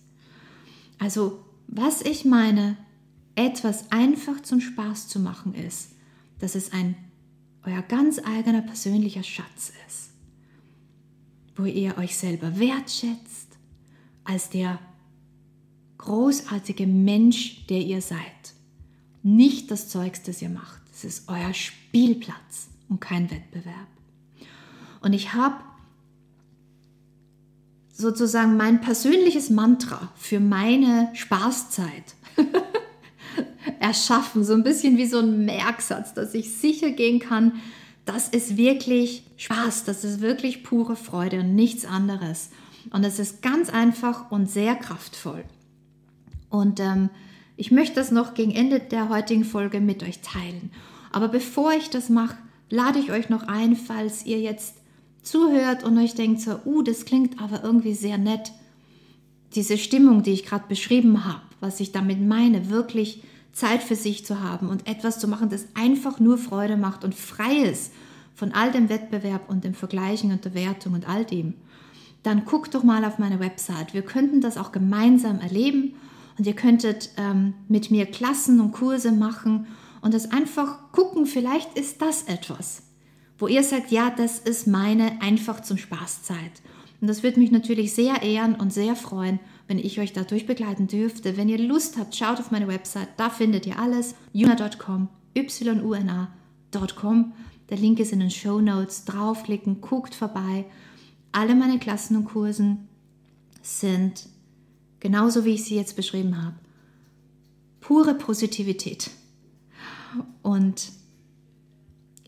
Also, 0.99 1.45
was 1.67 2.03
ich 2.03 2.25
meine, 2.25 2.77
etwas 3.35 3.91
einfach 3.91 4.41
zum 4.43 4.61
Spaß 4.61 5.09
zu 5.09 5.21
machen 5.21 5.55
ist, 5.55 5.93
dass 6.39 6.55
es 6.55 6.73
ein 6.73 6.97
euer 7.65 7.83
ganz 7.83 8.19
eigener 8.19 8.63
persönlicher 8.63 9.23
Schatz 9.23 9.73
ist, 9.87 10.11
wo 11.57 11.65
ihr 11.65 11.97
euch 11.99 12.17
selber 12.17 12.59
wertschätzt 12.59 13.59
als 14.25 14.51
der 14.51 14.79
großartige 15.99 16.87
Mensch, 16.87 17.67
der 17.67 17.81
ihr 17.81 18.01
seid. 18.01 18.19
Nicht 19.23 19.71
das 19.71 19.89
Zeugs, 19.89 20.23
das 20.23 20.41
ihr 20.41 20.49
macht. 20.49 20.81
Es 20.93 21.05
ist 21.05 21.29
euer 21.29 21.53
Spielplatz 21.53 22.69
und 22.89 23.01
kein 23.01 23.31
Wettbewerb. 23.31 23.89
Und 25.01 25.13
ich 25.13 25.35
habe 25.35 25.57
sozusagen 27.93 28.57
mein 28.57 28.81
persönliches 28.81 29.51
Mantra 29.51 30.11
für 30.17 30.41
meine 30.41 31.11
Spaßzeit 31.15 32.15
erschaffen, 33.81 34.45
so 34.45 34.55
ein 34.55 34.63
bisschen 34.63 34.97
wie 34.97 35.07
so 35.07 35.19
ein 35.19 35.45
Merksatz, 35.45 36.15
dass 36.15 36.35
ich 36.35 36.53
sicher 36.53 36.91
gehen 36.91 37.19
kann, 37.19 37.61
dass 38.05 38.29
es 38.31 38.57
wirklich 38.57 39.25
Spaß, 39.37 39.85
dass 39.85 40.05
es 40.05 40.21
wirklich 40.21 40.65
pure 40.65 40.97
Freude 40.97 41.41
und 41.41 41.55
nichts 41.55 41.85
anderes. 41.85 42.51
Und 42.91 43.05
es 43.05 43.19
ist 43.19 43.43
ganz 43.43 43.71
einfach 43.71 44.31
und 44.31 44.51
sehr 44.51 44.75
kraftvoll. 44.75 45.45
Und 46.49 46.81
ähm, 46.81 47.11
ich 47.57 47.71
möchte 47.71 47.97
das 47.97 48.11
noch 48.11 48.35
gegen 48.35 48.53
Ende 48.53 48.81
der 48.81 49.11
heutigen 49.11 49.45
Folge 49.45 49.81
mit 49.81 50.03
euch 50.03 50.21
teilen. 50.23 50.73
Aber 51.13 51.29
bevor 51.29 51.73
ich 51.73 51.91
das 51.91 52.09
mache, 52.09 52.37
lade 52.71 52.99
ich 52.99 53.13
euch 53.13 53.29
noch 53.29 53.43
ein, 53.45 53.77
falls 53.77 54.25
ihr 54.25 54.41
jetzt 54.41 54.80
zuhört 55.23 55.85
und 55.85 55.99
euch 55.99 56.15
denkt 56.15 56.41
so, 56.41 56.61
uh, 56.65 56.83
das 56.83 57.05
klingt 57.05 57.41
aber 57.41 57.63
irgendwie 57.63 57.95
sehr 57.95 58.19
nett. 58.19 58.53
Diese 59.55 59.79
Stimmung, 59.79 60.23
die 60.23 60.33
ich 60.33 60.45
gerade 60.45 60.65
beschrieben 60.69 61.25
habe, 61.25 61.43
was 61.61 61.81
ich 61.81 61.93
damit 61.93 62.21
meine, 62.21 62.71
wirklich 62.71 63.23
Zeit 63.53 63.83
für 63.83 63.97
sich 63.97 64.25
zu 64.25 64.41
haben 64.41 64.69
und 64.69 64.87
etwas 64.87 65.19
zu 65.19 65.29
machen, 65.29 65.51
das 65.51 65.67
einfach 65.75 66.21
nur 66.21 66.39
Freude 66.39 66.77
macht 66.77 67.05
und 67.05 67.15
frei 67.15 67.57
ist 67.57 67.93
von 68.35 68.53
all 68.53 68.73
dem 68.73 68.89
Wettbewerb 68.89 69.51
und 69.51 69.65
dem 69.65 69.75
Vergleichen 69.75 70.33
und 70.33 70.45
der 70.45 70.55
Wertung 70.55 70.95
und 70.95 71.09
all 71.09 71.25
dem, 71.25 71.55
dann 72.23 72.45
guckt 72.45 72.75
doch 72.75 72.83
mal 72.83 73.05
auf 73.05 73.19
meine 73.19 73.41
Website. 73.41 73.93
Wir 73.93 74.03
könnten 74.03 74.41
das 74.41 74.57
auch 74.57 74.73
gemeinsam 74.73 75.41
erleben 75.41 75.95
und 76.39 76.47
ihr 76.47 76.55
könntet 76.55 77.11
ähm, 77.17 77.55
mit 77.69 77.91
mir 77.91 78.07
Klassen 78.07 78.61
und 78.61 78.73
Kurse 78.73 79.13
machen 79.13 79.67
und 80.01 80.15
das 80.15 80.31
einfach 80.31 80.93
gucken, 80.93 81.27
vielleicht 81.27 81.77
ist 81.77 82.01
das 82.01 82.23
etwas, 82.23 82.83
wo 83.41 83.49
ihr 83.49 83.63
sagt, 83.63 83.91
ja, 83.91 84.11
das 84.11 84.39
ist 84.39 84.67
meine 84.67 85.21
einfach 85.23 85.61
zum 85.61 85.79
Spaßzeit. 85.79 86.63
Und 87.01 87.09
das 87.09 87.23
würde 87.23 87.41
mich 87.41 87.51
natürlich 87.51 87.95
sehr 87.95 88.23
ehren 88.23 88.55
und 88.55 88.73
sehr 88.73 88.95
freuen, 88.95 89.41
wenn 89.67 89.79
ich 89.79 89.99
euch 89.99 90.13
dadurch 90.13 90.47
begleiten 90.47 90.87
dürfte. 90.87 91.37
Wenn 91.39 91.49
ihr 91.49 91.59
Lust 91.59 91.97
habt, 91.97 92.15
schaut 92.15 92.39
auf 92.39 92.51
meine 92.51 92.69
Website, 92.69 93.09
da 93.17 93.31
findet 93.31 93.67
ihr 93.67 93.79
alles. 93.79 94.15
yuna.com, 94.35 95.09
yuna.com. 95.35 97.33
Der 97.71 97.79
Link 97.79 98.01
ist 98.01 98.13
in 98.13 98.21
den 98.21 98.31
Show 98.31 98.61
Notes. 98.61 99.07
Draufklicken, 99.07 99.81
guckt 99.81 100.15
vorbei. 100.15 100.67
Alle 101.33 101.55
meine 101.55 101.79
Klassen 101.79 102.17
und 102.17 102.25
Kursen 102.27 102.89
sind 103.63 104.27
genauso 104.99 105.47
wie 105.47 105.55
ich 105.55 105.65
sie 105.65 105.77
jetzt 105.77 105.97
beschrieben 105.97 106.43
habe. 106.43 106.57
Pure 107.81 108.15
Positivität. 108.15 109.11
Und 110.43 110.91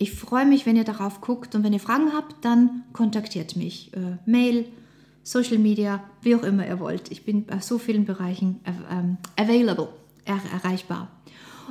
ich 0.03 0.11
freue 0.11 0.47
mich, 0.47 0.67
wenn 0.67 0.75
ihr 0.75 0.83
darauf 0.83 1.21
guckt 1.21 1.55
und 1.55 1.63
wenn 1.63 1.73
ihr 1.73 1.79
Fragen 1.79 2.13
habt, 2.13 2.45
dann 2.45 2.83
kontaktiert 2.93 3.55
mich. 3.55 3.93
Äh, 3.95 4.19
Mail, 4.27 4.67
Social 5.23 5.59
Media, 5.59 6.03
wie 6.23 6.35
auch 6.35 6.43
immer 6.43 6.67
ihr 6.67 6.81
wollt. 6.81 7.13
Ich 7.13 7.25
bin 7.25 7.47
bei 7.47 7.61
so 7.61 7.79
vielen 7.79 8.05
Bereichen 8.05 8.59
ähm, 8.91 9.19
available, 9.37 9.91
er 10.25 10.41
erreichbar. 10.53 11.09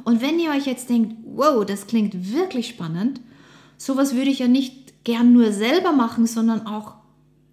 Und 0.06 0.22
wenn 0.22 0.40
ihr 0.40 0.52
euch 0.52 0.66
jetzt 0.66 0.90
denkt, 0.90 1.18
wow, 1.26 1.66
das 1.66 1.88
klingt 1.88 2.32
wirklich 2.34 2.70
spannend, 2.70 3.20
sowas 3.78 4.16
würde 4.16 4.32
ich 4.32 4.40
ja 4.40 4.48
nicht 4.48 5.04
gern 5.04 5.34
nur 5.34 5.52
selber 5.52 5.92
machen, 5.92 6.26
sondern 6.26 6.66
auch 6.66 6.94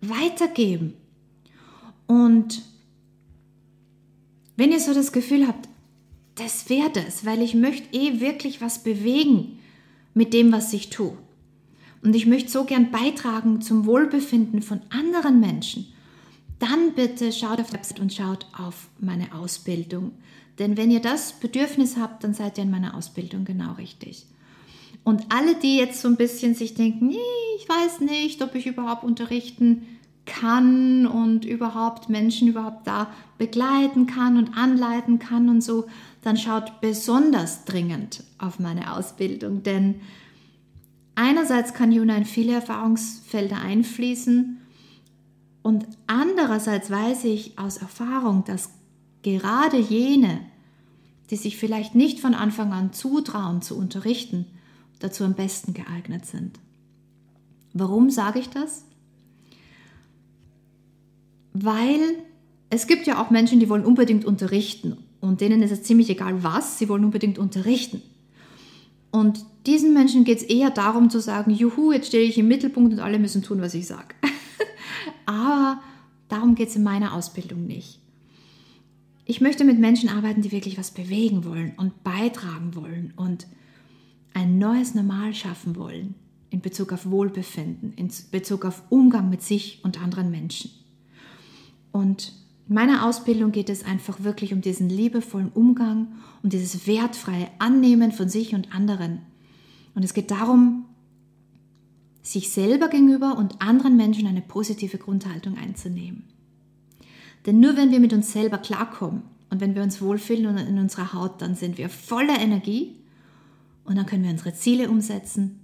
weitergeben. 0.00 0.94
Und 2.06 2.62
wenn 4.56 4.70
ihr 4.70 4.78
so 4.78 4.94
das 4.94 5.10
Gefühl 5.10 5.48
habt, 5.48 5.68
das 6.36 6.70
wäre 6.70 6.90
das, 6.90 7.26
weil 7.26 7.42
ich 7.42 7.54
möchte 7.54 7.92
eh 7.98 8.20
wirklich 8.20 8.60
was 8.60 8.84
bewegen 8.84 9.57
mit 10.18 10.35
dem, 10.35 10.50
was 10.50 10.72
ich 10.72 10.90
tue. 10.90 11.16
Und 12.02 12.16
ich 12.16 12.26
möchte 12.26 12.50
so 12.50 12.64
gern 12.64 12.90
beitragen 12.90 13.61
zum 13.61 13.87
Wohlbefinden 13.87 14.62
von 14.62 14.81
anderen 14.90 15.38
Menschen. 15.38 15.87
Dann 16.59 16.92
bitte 16.96 17.31
schaut 17.33 17.61
auf 17.61 17.72
Website 17.72 18.00
und 18.00 18.12
schaut 18.12 18.44
auf 18.52 18.88
meine 18.98 19.33
Ausbildung. 19.33 20.11
Denn 20.59 20.76
wenn 20.76 20.90
ihr 20.90 20.98
das 20.98 21.35
Bedürfnis 21.35 21.96
habt, 21.96 22.24
dann 22.24 22.35
seid 22.35 22.59
ihr 22.59 22.64
in 22.64 22.70
meiner 22.70 22.96
Ausbildung 22.96 23.44
genau 23.44 23.74
richtig. 23.74 24.26
Und 25.04 25.26
alle, 25.28 25.54
die 25.54 25.76
jetzt 25.76 26.00
so 26.00 26.09
ein 26.09 26.16
bisschen 26.16 26.57
sich 26.57 26.74
denken, 26.74 27.11
ich 27.11 27.68
weiß 27.68 28.00
nicht, 28.00 28.42
ob 28.42 28.57
ich 28.57 28.66
überhaupt 28.66 29.04
unterrichten 29.04 29.87
kann 30.28 31.06
und 31.06 31.44
überhaupt 31.44 32.08
Menschen 32.08 32.48
überhaupt 32.48 32.86
da 32.86 33.08
begleiten 33.38 34.06
kann 34.06 34.36
und 34.36 34.56
anleiten 34.56 35.18
kann 35.18 35.48
und 35.48 35.62
so, 35.62 35.86
dann 36.22 36.36
schaut 36.36 36.80
besonders 36.80 37.64
dringend 37.64 38.22
auf 38.38 38.60
meine 38.60 38.94
Ausbildung, 38.94 39.62
denn 39.62 39.96
einerseits 41.14 41.74
kann 41.74 41.90
Juna 41.90 42.16
in 42.16 42.24
viele 42.24 42.52
Erfahrungsfelder 42.52 43.56
einfließen 43.58 44.58
und 45.62 45.86
andererseits 46.06 46.90
weiß 46.90 47.24
ich 47.24 47.58
aus 47.58 47.78
Erfahrung, 47.78 48.44
dass 48.44 48.70
gerade 49.22 49.78
jene, 49.78 50.40
die 51.30 51.36
sich 51.36 51.56
vielleicht 51.56 51.94
nicht 51.94 52.20
von 52.20 52.34
Anfang 52.34 52.72
an 52.72 52.92
zutrauen 52.92 53.62
zu 53.62 53.76
unterrichten, 53.76 54.46
dazu 54.98 55.24
am 55.24 55.34
besten 55.34 55.74
geeignet 55.74 56.26
sind. 56.26 56.58
Warum 57.72 58.10
sage 58.10 58.38
ich 58.38 58.48
das? 58.48 58.84
Weil 61.60 62.00
es 62.70 62.86
gibt 62.86 63.06
ja 63.06 63.20
auch 63.20 63.30
Menschen, 63.30 63.58
die 63.60 63.68
wollen 63.68 63.84
unbedingt 63.84 64.24
unterrichten 64.24 64.96
und 65.20 65.40
denen 65.40 65.62
ist 65.62 65.72
es 65.72 65.82
ziemlich 65.82 66.10
egal 66.10 66.42
was, 66.42 66.78
sie 66.78 66.88
wollen 66.88 67.04
unbedingt 67.04 67.38
unterrichten. 67.38 68.02
Und 69.10 69.44
diesen 69.66 69.94
Menschen 69.94 70.24
geht 70.24 70.38
es 70.38 70.44
eher 70.44 70.70
darum 70.70 71.10
zu 71.10 71.20
sagen, 71.20 71.50
juhu, 71.50 71.92
jetzt 71.92 72.08
stehe 72.08 72.28
ich 72.28 72.38
im 72.38 72.48
Mittelpunkt 72.48 72.92
und 72.92 73.00
alle 73.00 73.18
müssen 73.18 73.42
tun, 73.42 73.60
was 73.60 73.74
ich 73.74 73.86
sage. 73.86 74.14
Aber 75.26 75.80
darum 76.28 76.54
geht 76.54 76.68
es 76.68 76.76
in 76.76 76.82
meiner 76.82 77.14
Ausbildung 77.14 77.66
nicht. 77.66 78.00
Ich 79.24 79.40
möchte 79.40 79.64
mit 79.64 79.78
Menschen 79.78 80.08
arbeiten, 80.08 80.42
die 80.42 80.52
wirklich 80.52 80.78
was 80.78 80.90
bewegen 80.90 81.44
wollen 81.44 81.72
und 81.76 82.04
beitragen 82.04 82.74
wollen 82.74 83.12
und 83.16 83.46
ein 84.34 84.58
neues 84.58 84.94
Normal 84.94 85.34
schaffen 85.34 85.74
wollen 85.76 86.14
in 86.50 86.60
Bezug 86.60 86.92
auf 86.92 87.11
Wohlbefinden, 87.11 87.92
in 87.94 88.11
Bezug 88.30 88.64
auf 88.64 88.82
Umgang 88.88 89.28
mit 89.28 89.42
sich 89.42 89.80
und 89.82 90.00
anderen 90.00 90.30
Menschen. 90.30 90.70
Und 91.99 92.32
in 92.68 92.74
meiner 92.76 93.05
Ausbildung 93.05 93.51
geht 93.51 93.68
es 93.68 93.84
einfach 93.84 94.22
wirklich 94.22 94.53
um 94.53 94.61
diesen 94.61 94.88
liebevollen 94.88 95.51
Umgang, 95.51 96.12
um 96.44 96.49
dieses 96.49 96.86
wertfreie 96.86 97.49
Annehmen 97.59 98.12
von 98.12 98.28
sich 98.28 98.55
und 98.55 98.72
anderen. 98.72 99.22
Und 99.96 100.05
es 100.05 100.14
geht 100.14 100.30
darum, 100.30 100.84
sich 102.22 102.51
selber 102.51 102.86
gegenüber 102.86 103.36
und 103.36 103.61
anderen 103.61 103.96
Menschen 103.96 104.28
eine 104.28 104.42
positive 104.42 104.99
Grundhaltung 104.99 105.59
einzunehmen. 105.59 106.22
Denn 107.46 107.59
nur 107.59 107.76
wenn 107.76 107.90
wir 107.90 107.99
mit 107.99 108.12
uns 108.12 108.32
selber 108.32 108.59
klarkommen 108.59 109.22
und 109.51 109.61
wenn 109.61 109.74
wir 109.74 109.82
uns 109.82 110.01
wohlfühlen 110.01 110.46
und 110.46 110.57
in 110.57 110.78
unserer 110.78 111.12
Haut, 111.12 111.42
dann 111.42 111.57
sind 111.57 111.78
wir 111.78 111.88
voller 111.88 112.38
Energie 112.38 112.94
und 113.84 113.96
dann 113.96 114.07
können 114.07 114.22
wir 114.22 114.30
unsere 114.30 114.55
Ziele 114.55 114.88
umsetzen 114.88 115.59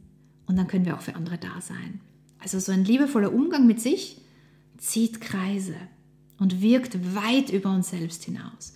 und 0.47 0.57
dann 0.57 0.67
können 0.67 0.85
wir 0.85 0.97
auch 0.97 1.03
für 1.03 1.15
andere 1.15 1.39
da 1.39 1.61
sein. 1.61 2.01
Also 2.41 2.59
so 2.59 2.73
ein 2.73 2.85
liebevoller 2.85 3.33
Umgang 3.33 3.69
mit 3.69 3.81
sich 3.81 4.21
zieht 4.79 5.21
Kreise 5.21 5.77
und 6.39 6.61
wirkt 6.61 7.15
weit 7.15 7.51
über 7.51 7.71
uns 7.71 7.91
selbst 7.91 8.25
hinaus. 8.25 8.75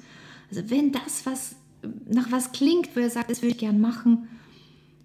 Also 0.51 0.71
wenn 0.71 0.93
das 0.93 1.27
was 1.27 1.57
nach 2.09 2.31
was 2.33 2.53
klingt, 2.53 2.95
wo 2.95 3.01
ihr 3.01 3.11
sagt, 3.11 3.31
das 3.31 3.43
würde 3.43 3.53
ich 3.53 3.59
gern 3.59 3.81
machen, 3.81 4.29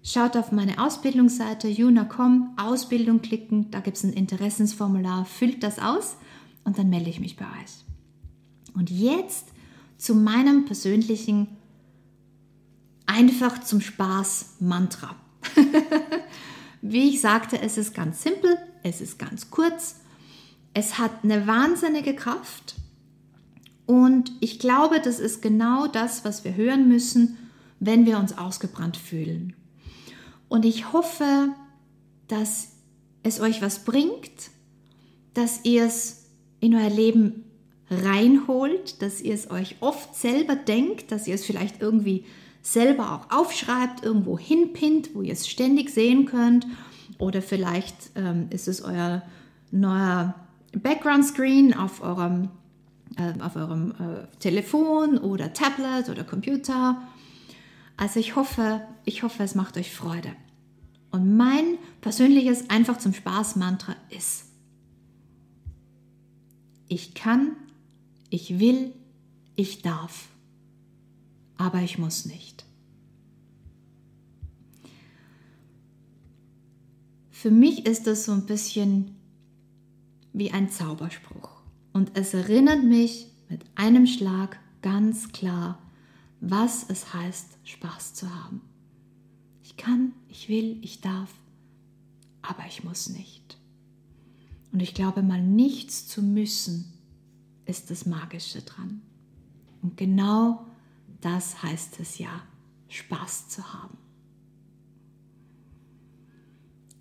schaut 0.02 0.36
auf 0.36 0.52
meine 0.52 0.78
Ausbildungsseite 0.84 1.68
juna.com, 1.68 2.54
Ausbildung 2.56 3.22
klicken, 3.22 3.70
da 3.70 3.80
gibt 3.80 3.96
es 3.96 4.04
ein 4.04 4.12
Interessensformular, 4.12 5.24
füllt 5.24 5.62
das 5.62 5.78
aus 5.78 6.16
und 6.64 6.78
dann 6.78 6.90
melde 6.90 7.10
ich 7.10 7.20
mich 7.20 7.36
bei 7.36 7.44
euch. 7.44 7.84
Und 8.74 8.90
jetzt 8.90 9.48
zu 9.96 10.14
meinem 10.14 10.64
persönlichen 10.64 11.48
einfach 13.06 13.62
zum 13.62 13.80
Spaß 13.80 14.56
Mantra. 14.60 15.14
Wie 16.82 17.08
ich 17.08 17.20
sagte, 17.20 17.60
es 17.60 17.78
ist 17.78 17.94
ganz 17.94 18.22
simpel, 18.22 18.58
es 18.82 19.00
ist 19.00 19.18
ganz 19.18 19.50
kurz, 19.50 20.00
es 20.74 20.98
hat 20.98 21.12
eine 21.22 21.46
wahnsinnige 21.46 22.14
Kraft 22.14 22.74
und 23.86 24.32
ich 24.40 24.58
glaube, 24.58 25.00
das 25.00 25.20
ist 25.20 25.42
genau 25.42 25.86
das, 25.86 26.24
was 26.24 26.44
wir 26.44 26.56
hören 26.56 26.88
müssen, 26.88 27.36
wenn 27.80 28.06
wir 28.06 28.18
uns 28.18 28.36
ausgebrannt 28.36 28.96
fühlen. 28.96 29.54
Und 30.48 30.64
ich 30.64 30.92
hoffe, 30.92 31.48
dass 32.28 32.72
es 33.22 33.40
euch 33.40 33.62
was 33.62 33.84
bringt, 33.84 34.50
dass 35.34 35.64
ihr 35.64 35.84
es 35.84 36.26
in 36.60 36.74
euer 36.74 36.90
Leben 36.90 37.44
reinholt, 37.90 39.02
dass 39.02 39.20
ihr 39.20 39.34
es 39.34 39.50
euch 39.50 39.76
oft 39.80 40.14
selber 40.14 40.56
denkt, 40.56 41.12
dass 41.12 41.26
ihr 41.26 41.34
es 41.34 41.44
vielleicht 41.44 41.82
irgendwie 41.82 42.24
selber 42.62 43.12
auch 43.12 43.36
aufschreibt, 43.36 44.02
irgendwo 44.02 44.38
hinpinnt, 44.38 45.14
wo 45.14 45.20
ihr 45.20 45.34
es 45.34 45.46
ständig 45.46 45.90
sehen 45.90 46.24
könnt. 46.24 46.66
Oder 47.18 47.42
vielleicht 47.42 47.96
ähm, 48.14 48.46
ist 48.50 48.68
es 48.68 48.82
euer 48.82 49.22
neuer 49.70 50.34
Background 50.76 51.24
Screen 51.24 51.74
auf 51.74 52.02
eurem, 52.02 52.50
äh, 53.16 53.40
auf 53.40 53.56
eurem 53.56 53.92
äh, 53.92 54.36
Telefon 54.38 55.18
oder 55.18 55.52
Tablet 55.52 56.08
oder 56.08 56.24
Computer. 56.24 57.02
Also 57.96 58.20
ich 58.20 58.36
hoffe, 58.36 58.80
ich 59.04 59.22
hoffe, 59.22 59.42
es 59.42 59.54
macht 59.54 59.76
euch 59.76 59.94
Freude. 59.94 60.30
Und 61.10 61.36
mein 61.36 61.78
persönliches 62.00 62.70
einfach 62.70 62.98
zum 62.98 63.14
Spaß 63.14 63.56
Mantra 63.56 63.94
ist, 64.10 64.46
ich 66.88 67.14
kann, 67.14 67.52
ich 68.30 68.58
will, 68.58 68.92
ich 69.56 69.82
darf, 69.82 70.28
aber 71.56 71.82
ich 71.82 71.98
muss 71.98 72.24
nicht. 72.24 72.64
Für 77.30 77.50
mich 77.50 77.86
ist 77.86 78.06
das 78.06 78.24
so 78.24 78.32
ein 78.32 78.46
bisschen 78.46 79.13
wie 80.34 80.50
ein 80.50 80.68
Zauberspruch 80.68 81.62
und 81.94 82.18
es 82.18 82.34
erinnert 82.34 82.84
mich 82.84 83.28
mit 83.48 83.64
einem 83.76 84.06
Schlag 84.06 84.58
ganz 84.82 85.32
klar, 85.32 85.78
was 86.40 86.84
es 86.90 87.14
heißt, 87.14 87.56
Spaß 87.64 88.14
zu 88.14 88.34
haben. 88.34 88.60
Ich 89.62 89.76
kann, 89.76 90.12
ich 90.28 90.48
will, 90.48 90.78
ich 90.82 91.00
darf, 91.00 91.32
aber 92.42 92.66
ich 92.66 92.84
muss 92.84 93.08
nicht. 93.08 93.56
Und 94.72 94.80
ich 94.80 94.92
glaube, 94.92 95.22
mal 95.22 95.40
nichts 95.40 96.06
zu 96.08 96.20
müssen, 96.20 96.92
ist 97.64 97.90
das 97.90 98.04
Magische 98.04 98.60
dran. 98.60 99.00
Und 99.80 99.96
genau 99.96 100.66
das 101.20 101.62
heißt 101.62 102.00
es 102.00 102.18
ja, 102.18 102.42
Spaß 102.88 103.48
zu 103.48 103.72
haben. 103.72 103.96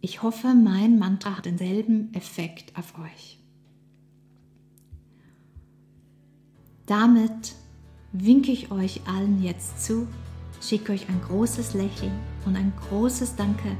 Ich 0.05 0.21
hoffe, 0.21 0.53
mein 0.53 0.99
Mantra 0.99 1.37
hat 1.37 1.45
denselben 1.45 2.13
Effekt 2.13 2.77
auf 2.77 2.93
euch. 2.99 3.39
Damit 6.85 7.55
winke 8.11 8.51
ich 8.51 8.69
euch 8.69 8.99
allen 9.07 9.41
jetzt 9.41 9.81
zu, 9.81 10.05
schicke 10.59 10.91
euch 10.91 11.07
ein 11.07 11.21
großes 11.21 11.73
Lächeln 11.73 12.11
und 12.45 12.57
ein 12.57 12.73
großes 12.89 13.37
Danke, 13.37 13.77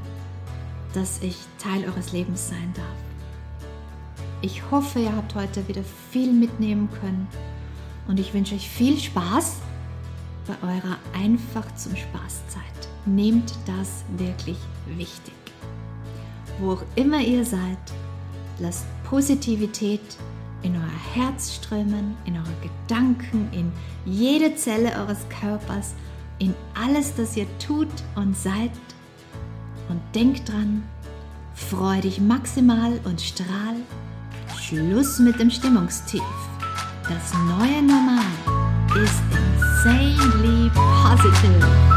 dass 0.94 1.20
ich 1.20 1.36
Teil 1.58 1.84
eures 1.84 2.12
Lebens 2.12 2.48
sein 2.48 2.72
darf. 2.72 4.16
Ich 4.40 4.70
hoffe, 4.70 5.00
ihr 5.00 5.14
habt 5.14 5.34
heute 5.34 5.68
wieder 5.68 5.84
viel 6.10 6.32
mitnehmen 6.32 6.88
können 7.02 7.28
und 8.08 8.18
ich 8.18 8.32
wünsche 8.32 8.54
euch 8.54 8.70
viel 8.70 8.98
Spaß 8.98 9.58
bei 10.46 10.54
eurer 10.66 10.96
einfach 11.12 11.66
zum 11.74 11.94
Spaßzeit. 11.94 12.88
Nehmt 13.04 13.52
das 13.66 14.06
wirklich 14.16 14.56
wichtig. 14.96 15.43
Wo 16.58 16.72
auch 16.72 16.82
immer 16.94 17.20
ihr 17.20 17.44
seid, 17.44 17.78
lasst 18.58 18.84
Positivität 19.04 20.00
in 20.62 20.76
euer 20.76 21.14
Herz 21.14 21.54
strömen, 21.54 22.16
in 22.24 22.36
eure 22.36 22.46
Gedanken, 22.62 23.48
in 23.52 23.72
jede 24.04 24.54
Zelle 24.56 24.92
eures 24.98 25.28
Körpers, 25.40 25.94
in 26.38 26.54
alles, 26.74 27.14
das 27.14 27.36
ihr 27.36 27.46
tut 27.58 27.88
und 28.14 28.36
seid. 28.36 28.70
Und 29.88 30.00
denkt 30.14 30.48
dran, 30.48 30.82
freu 31.54 32.00
dich 32.00 32.20
maximal 32.20 32.98
und 33.04 33.20
strahl. 33.20 33.76
Schluss 34.58 35.18
mit 35.18 35.38
dem 35.38 35.50
Stimmungstief. 35.50 36.22
Das 37.02 37.34
neue 37.34 37.82
Normal 37.82 38.24
ist 38.94 39.22
insanely 39.30 40.70
positive. 41.02 41.93